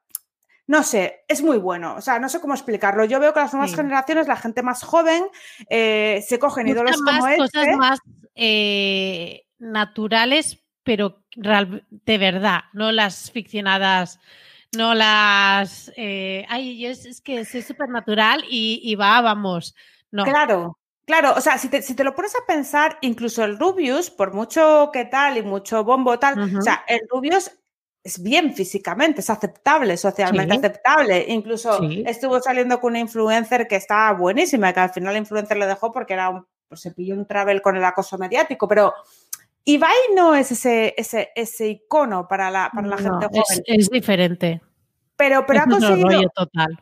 [0.67, 1.95] no sé, es muy bueno.
[1.95, 3.05] O sea, no sé cómo explicarlo.
[3.05, 5.25] Yo veo que las nuevas generaciones, la gente más joven,
[5.69, 7.37] eh, se cogen ídolos como este.
[7.37, 7.99] cosas más
[8.35, 14.19] eh, naturales pero de verdad, no las ficcionadas,
[14.75, 15.91] no las...
[15.95, 19.75] Eh, ay, es, que es súper natural y, va, vamos.
[20.11, 20.23] No.
[20.23, 24.09] Claro, Claro, o sea, si te, si te, lo pones a pensar, incluso el Rubius,
[24.09, 27.51] por mucho que tal y mucho bombo tal, o sea, el Rubius
[28.05, 31.25] es bien físicamente, es aceptable, socialmente aceptable.
[31.27, 35.65] Incluso estuvo saliendo con una influencer que estaba buenísima, que al final la influencer le
[35.65, 38.93] dejó porque era un, pues se pilló un travel con el acoso mediático, pero
[39.63, 43.63] Ibai no es ese, ese, ese icono para la, para la gente joven.
[43.65, 44.61] Es, diferente.
[45.15, 46.29] Pero, pero ha conseguido.
[46.35, 46.77] Total.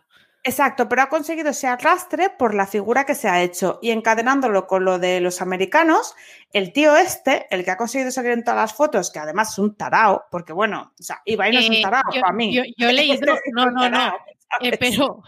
[0.46, 4.68] Exacto, pero ha conseguido ese arrastre por la figura que se ha hecho y encadenándolo
[4.68, 6.16] con lo de los americanos,
[6.52, 9.60] el tío este, el que ha conseguido salir en todas las fotos, que además es
[9.60, 12.54] un tarao, porque bueno, o sea, Ibai no es un eh, tarao para mí.
[12.54, 14.14] Yo, he leído, no, no, no,
[14.60, 15.24] eh, pero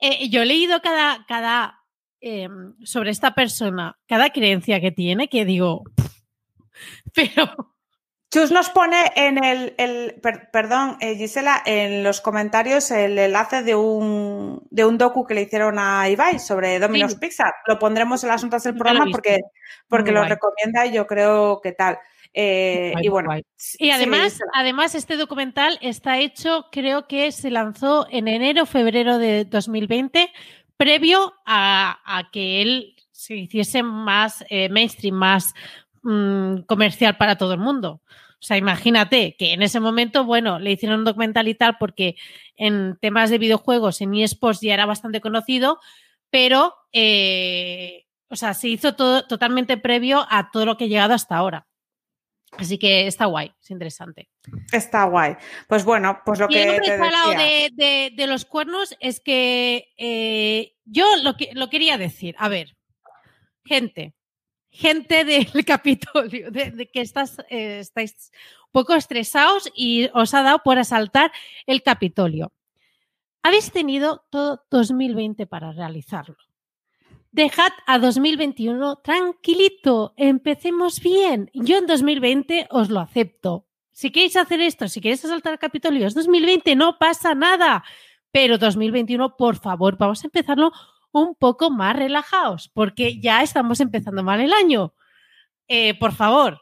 [0.00, 1.82] eh, yo he leído cada, cada
[2.20, 5.82] em, sobre esta persona, cada creencia que tiene, que digo,
[7.12, 7.74] pero...
[8.30, 10.20] Chus nos pone en el,
[10.52, 15.42] perdón, eh, Gisela, en los comentarios el enlace de un, de un docu que le
[15.42, 17.44] hicieron a Ibai sobre Domino's Pizza.
[17.66, 19.38] Lo pondremos en las notas del programa porque,
[19.88, 21.98] porque lo recomienda y yo creo que tal.
[22.34, 23.30] Eh, y bueno.
[23.78, 29.46] Y además, además, este documental está hecho, creo que se lanzó en enero, febrero de
[29.46, 30.30] 2020,
[30.76, 35.54] previo a, que él se hiciese más eh, mainstream, más,
[36.10, 38.00] Mm, comercial para todo el mundo.
[38.06, 42.16] O sea, imagínate que en ese momento, bueno, le hicieron un documental y tal porque
[42.56, 45.78] en temas de videojuegos en eSports ya era bastante conocido,
[46.30, 51.12] pero, eh, o sea, se hizo todo totalmente previo a todo lo que ha llegado
[51.12, 51.66] hasta ahora.
[52.52, 54.30] Así que está guay, es interesante.
[54.72, 55.36] Está guay.
[55.68, 56.80] Pues bueno, pues lo que.
[56.80, 62.34] Te de, de, los cuernos es que eh, yo lo, que, lo quería decir.
[62.38, 62.78] A ver,
[63.66, 64.14] gente,
[64.70, 68.30] gente del Capitolio, de, que estás, eh, estáis
[68.66, 71.32] un poco estresados y os ha dado por asaltar
[71.66, 72.52] el Capitolio.
[73.42, 76.36] Habéis tenido todo 2020 para realizarlo.
[77.30, 81.50] Dejad a 2021 tranquilito, empecemos bien.
[81.54, 83.66] Yo en 2020 os lo acepto.
[83.92, 87.84] Si queréis hacer esto, si queréis asaltar el Capitolio, es 2020, no pasa nada.
[88.30, 90.72] Pero 2021, por favor, vamos a empezarlo
[91.12, 94.94] un poco más relajados, porque ya estamos empezando mal el año.
[95.68, 96.60] Eh, por favor,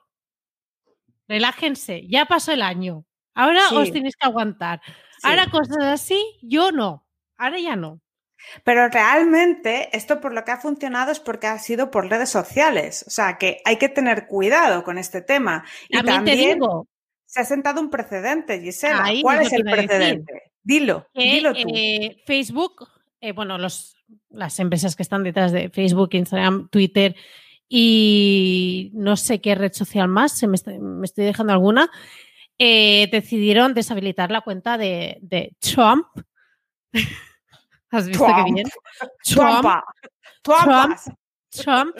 [1.28, 3.04] relájense, ya pasó el año.
[3.34, 4.80] Ahora os tenéis que aguantar.
[5.22, 7.06] Ahora cosas así, yo no.
[7.36, 8.00] Ahora ya no.
[8.64, 13.04] Pero realmente esto por lo que ha funcionado es porque ha sido por redes sociales.
[13.06, 15.64] O sea que hay que tener cuidado con este tema.
[15.88, 16.58] Y también,
[17.24, 19.12] se ha sentado un precedente, Gisela.
[19.20, 20.52] ¿Cuál es el precedente?
[20.62, 21.68] Dilo, dilo tú.
[21.74, 22.88] Eh, Facebook,
[23.20, 23.95] eh, bueno, los
[24.30, 27.16] las empresas que están detrás de Facebook, Instagram, Twitter
[27.68, 31.90] y no sé qué red social más, se me, estoy dejando alguna,
[32.58, 36.06] eh, decidieron deshabilitar la cuenta de, Trump.
[37.90, 38.68] ¿Has visto qué bien?
[39.24, 39.66] Trump.
[40.42, 40.98] Trump.
[41.50, 41.96] Trump.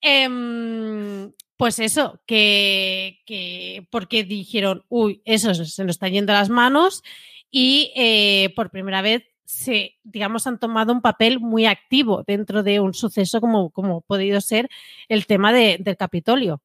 [0.00, 6.48] Em, pues eso, que, que, porque dijeron, uy, eso se nos está yendo a las
[6.48, 7.02] manos
[7.50, 12.78] y eh, por primera vez se, digamos, han tomado un papel muy activo dentro de
[12.78, 14.68] un suceso como, como ha podido ser
[15.08, 16.62] el tema del Capitolio.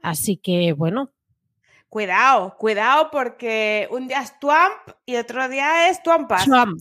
[0.00, 1.10] Así que, bueno.
[1.88, 6.44] Cuidado, cuidado, porque un día es Trump y otro día es Trumpas.
[6.44, 6.80] Trump.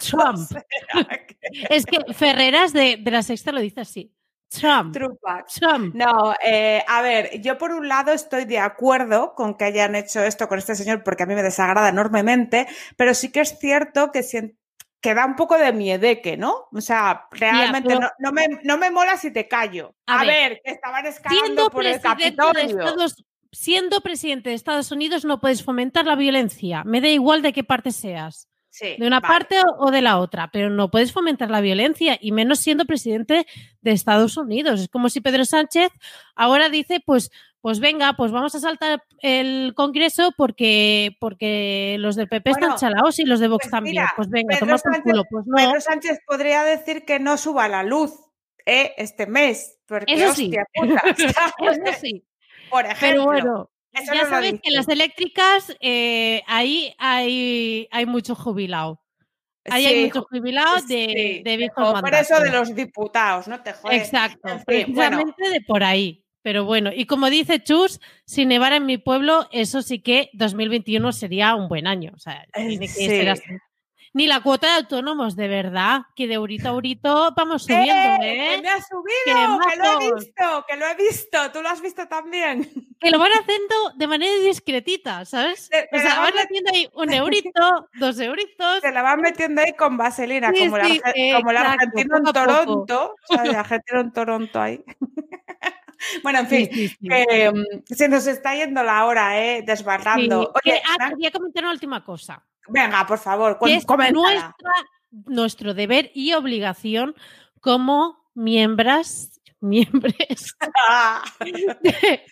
[0.00, 0.50] Trump.
[1.68, 4.10] es que Ferreras de, de, la Sexta lo dice así.
[4.48, 4.96] Trump.
[4.96, 5.94] Trump.
[5.94, 10.24] No, eh, a ver, yo por un lado estoy de acuerdo con que hayan hecho
[10.24, 12.66] esto con este señor porque a mí me desagrada enormemente,
[12.96, 14.56] pero sí que es cierto que, sien-
[15.00, 16.66] que da un poco de miedeque, ¿no?
[16.72, 19.94] O sea, realmente pero- no, no me, no me mola si te callo.
[20.06, 22.80] A A, ver, ver, que estaban escalando por el Capitolio.
[22.80, 26.82] Estados, siendo presidente de Estados Unidos no puedes fomentar la violencia.
[26.84, 28.48] Me da igual de qué parte seas.
[28.68, 29.32] Sí, de una vale.
[29.32, 33.46] parte o de la otra, pero no puedes fomentar la violencia y menos siendo presidente
[33.80, 34.80] de Estados Unidos.
[34.80, 35.88] Es como si Pedro Sánchez
[36.34, 37.30] ahora dice, pues,
[37.66, 42.78] pues venga, pues vamos a saltar el Congreso porque, porque los del PP Bueno, están
[42.78, 43.94] chalaos y los de Vox pues también.
[43.94, 45.24] mira, pues venga, Pedro Sánchez- culo.
[45.28, 45.56] Pues no.
[45.56, 48.12] Pedro Sánchez podría decir que no suba la luz
[48.66, 50.52] eh, este mes, porque Eso sí.
[50.76, 52.24] Eso sí.
[52.70, 53.00] Por ejemplo.
[53.00, 59.02] Pero bueno, eso ya no sabes que las eléctricas eh, ahí hay, hay mucho jubilado.
[59.68, 63.60] Ahí hay Sí, mucho jubilado de, sí, de viejos por eso de los diputados, no
[63.64, 64.02] te jodes.
[64.04, 66.22] Exacto, precisamente de por ahí.
[66.46, 71.10] Pero bueno, y como dice Chus, si nevara en mi pueblo, eso sí que 2021
[71.10, 72.12] sería un buen año.
[72.14, 73.04] O sea, Eh, tiene que sí.
[73.08, 73.42] ser así.
[74.12, 77.74] Ni la cuota de autónomos, de verdad, que de ahorita a ahorito vamos ¡Eh!
[77.74, 78.62] subiendo, que ¿eh?
[78.62, 79.58] me ha subido!
[79.60, 80.64] ¡Qué ¡Que lo he visto!
[80.68, 81.50] ¡Que lo he visto!
[81.52, 82.60] ¿Tú lo has visto también?
[83.00, 85.68] Que lo van haciendo de manera discretita, ¿sabes?
[85.68, 87.12] Te- te O sea, la van haciendo ahí un
[87.52, 88.80] eurito, dos euritos.
[88.82, 92.16] Se la van metiendo ahí con vaselina, Sí, como, sí, arge- como el exacto, argentino
[92.18, 92.24] en.
[92.32, 93.14] Toronto.
[93.28, 94.84] O sea, el argentino en Toronto ahí.
[96.22, 97.08] bueno, en fin, Sí, sí, sí.
[97.08, 99.62] que, mm, se nos está yendo la hora, ¿eh?
[99.66, 100.52] Desbarrando.
[100.64, 102.44] Oye, ah, quería comentar una última cosa.
[102.68, 104.22] venga, por favor, que cu- es coméntala.
[104.22, 104.70] nuestra,
[105.26, 107.14] nuestro deber y obligación
[107.60, 109.30] como miembros,
[109.60, 110.14] miembros
[111.80, 112.22] de,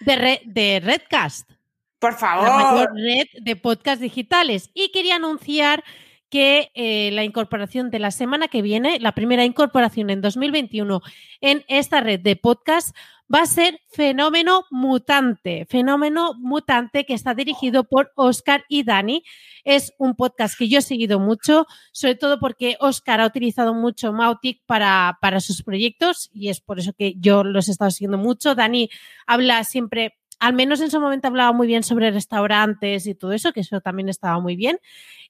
[0.00, 1.50] de, Re- de Redcast,
[1.98, 2.48] por la favor.
[2.48, 4.70] mayor red de podcast digitales.
[4.74, 5.82] Y quería anunciar
[6.30, 11.00] que eh, la incorporación de la semana que viene, la primera incorporación en 2021
[11.40, 12.94] en esta red de podcast,
[13.32, 15.66] va a ser Fenómeno Mutante.
[15.66, 19.22] Fenómeno Mutante que está dirigido por Oscar y Dani.
[19.64, 24.12] Es un podcast que yo he seguido mucho, sobre todo porque Oscar ha utilizado mucho
[24.12, 28.18] Mautic para, para sus proyectos y es por eso que yo los he estado siguiendo
[28.18, 28.54] mucho.
[28.54, 28.88] Dani
[29.26, 33.52] habla siempre, al menos en su momento hablaba muy bien sobre restaurantes y todo eso,
[33.52, 34.78] que eso también estaba muy bien.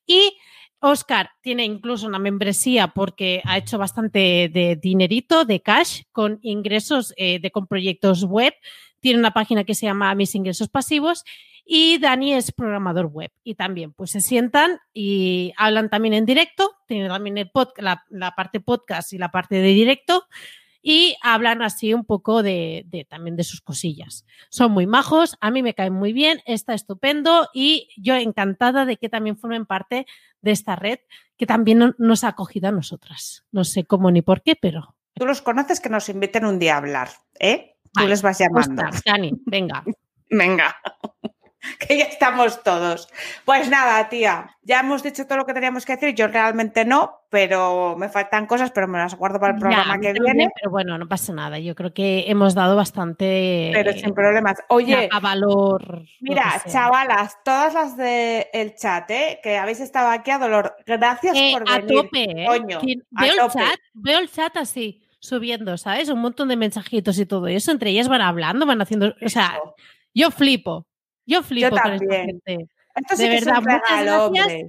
[0.07, 0.39] Y
[0.81, 7.13] Oscar tiene incluso una membresía porque ha hecho bastante de dinerito, de cash, con ingresos
[7.17, 8.55] eh, de con proyectos web.
[9.01, 11.25] Tiene una página que se llama Mis Ingresos Pasivos
[11.65, 13.31] y Dani es programador web.
[13.45, 16.73] Y también pues se sientan y hablan también en directo.
[16.87, 20.27] Tiene también el pod- la, la parte podcast y la parte de directo
[20.83, 24.25] y hablan así un poco de, de, también de sus cosillas.
[24.51, 28.97] Son muy majos, a mí me caen muy bien, está estupendo y yo encantada de
[28.97, 30.07] que también formen parte
[30.41, 30.99] de esta red
[31.37, 33.45] que también no- nos ha acogido a nosotras.
[33.53, 36.75] No sé cómo ni por qué, pero Tú los conoces que nos inviten un día
[36.75, 37.09] a hablar,
[37.41, 37.77] ¿eh?
[37.93, 38.83] Tú les vas llamando.
[39.05, 39.85] Dani, venga.
[40.31, 40.77] Venga,
[41.81, 43.09] que ya estamos todos.
[43.45, 46.15] Pues nada, tía, ya hemos dicho todo lo que teníamos que decir.
[46.15, 50.13] Yo realmente no, pero me faltan cosas, pero me las guardo para el programa que
[50.15, 50.51] también, viene.
[50.55, 51.59] Pero bueno, no pasa nada.
[51.59, 54.59] Yo creo que hemos dado bastante Pero sin problemas.
[54.69, 56.03] Oye, a valor.
[56.03, 59.41] lo mira, chavalas, todas las del chat, ¿eh?
[59.43, 61.89] que habéis estado aquí a dolor, gracias Eh, por a venir.
[61.89, 62.47] tope, ¿eh?
[62.47, 62.79] coño,
[63.15, 63.59] a veo el tope.
[63.59, 66.09] chat, veo el chat así subiendo, ¿sabes?
[66.09, 67.73] Un montón de mensajitos y todo eso.
[67.73, 69.15] Entre ellas van hablando, van haciendo.
[69.25, 69.75] O sea, Eso.
[71.29, 71.69] Yo flipo.
[71.69, 72.27] Yo flipo con esta también.
[72.45, 72.69] gente.
[72.95, 74.21] Esto sí de que verdad, muchas gracias.
[74.21, 74.67] hombre.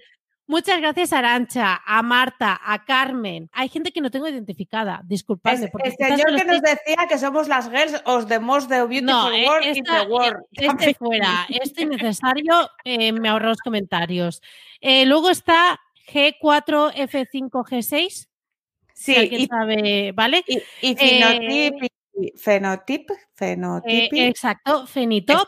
[0.48, 3.50] Muchas gracias, Arancha, a Marta, a Carmen.
[3.54, 5.00] Hay gente que no tengo identificada.
[5.06, 5.66] Disculpadme.
[5.66, 8.68] Es, porque el quizás señor que nos decía que somos las girls of the most
[8.68, 10.38] the beautiful No, eh, world in esta- the world.
[10.52, 14.42] Este fuera, este innecesario, eh, me ahorro los comentarios.
[14.82, 15.80] Eh, luego está
[16.12, 18.28] G4F5G6,
[18.94, 20.44] Sí, y, sabe, ¿vale?
[20.48, 21.72] y, y Eh,
[22.36, 25.48] fenotip, fenotip, Eh, fenotip, exacto, Fenitop.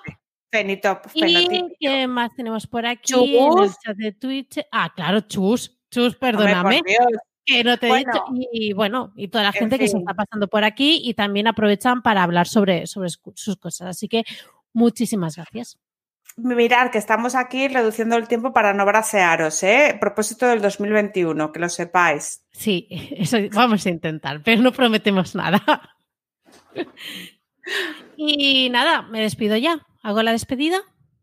[0.51, 3.77] Fenitop, ¿Y qué más tenemos por aquí Chus.
[3.95, 4.59] de Twitch?
[4.71, 5.79] Ah, claro, Chus.
[5.89, 6.81] Chus, perdóname,
[7.45, 8.23] que no te he dicho.
[8.51, 11.47] Y, bueno, y toda la En gente que se está pasando por aquí y también
[11.47, 13.89] aprovechan para hablar sobre, sobre sus cosas.
[13.89, 14.23] Así que
[14.73, 15.79] muchísimas gracias.
[16.37, 19.97] Mirad que estamos aquí reduciendo el tiempo para no brasearos, ¿eh?
[19.99, 22.45] Propósito del 2021, que lo sepáis.
[22.51, 22.87] Sí,
[23.17, 25.61] eso vamos a intentar, pero no prometemos nada.
[28.17, 29.85] Y nada, me despido ya.
[30.01, 30.79] ¿Hago la despedida?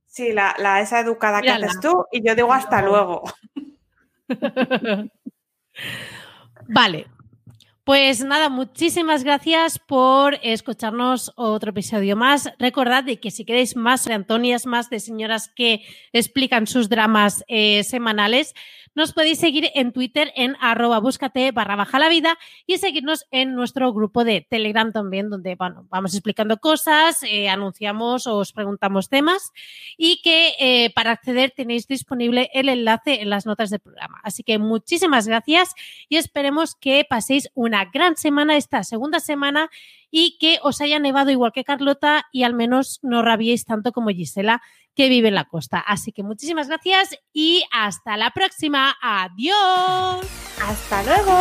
[0.06, 3.22] Sí, la, la esa educada que haces tú y yo digo hasta luego.
[6.68, 7.06] Vale.
[7.84, 12.52] Pues nada, muchísimas gracias por escucharnos otro episodio más.
[12.58, 17.44] Recordad de que si queréis más de Antonias, más de señoras que explican sus dramas
[17.48, 18.54] eh, semanales,
[18.98, 22.36] nos podéis seguir en Twitter en arroba búscate barra baja la vida
[22.66, 28.26] y seguirnos en nuestro grupo de Telegram también, donde bueno, vamos explicando cosas, eh, anunciamos
[28.26, 29.52] o os preguntamos temas
[29.96, 34.18] y que eh, para acceder tenéis disponible el enlace en las notas del programa.
[34.24, 35.74] Así que muchísimas gracias
[36.08, 39.70] y esperemos que paséis una gran semana esta segunda semana
[40.10, 44.08] y que os haya nevado igual que Carlota y al menos no rabiéis tanto como
[44.10, 44.62] Gisela,
[44.94, 45.78] que vive en la costa.
[45.78, 48.96] Así que muchísimas gracias y hasta la próxima.
[49.00, 50.26] Adiós.
[50.60, 51.32] Hasta luego.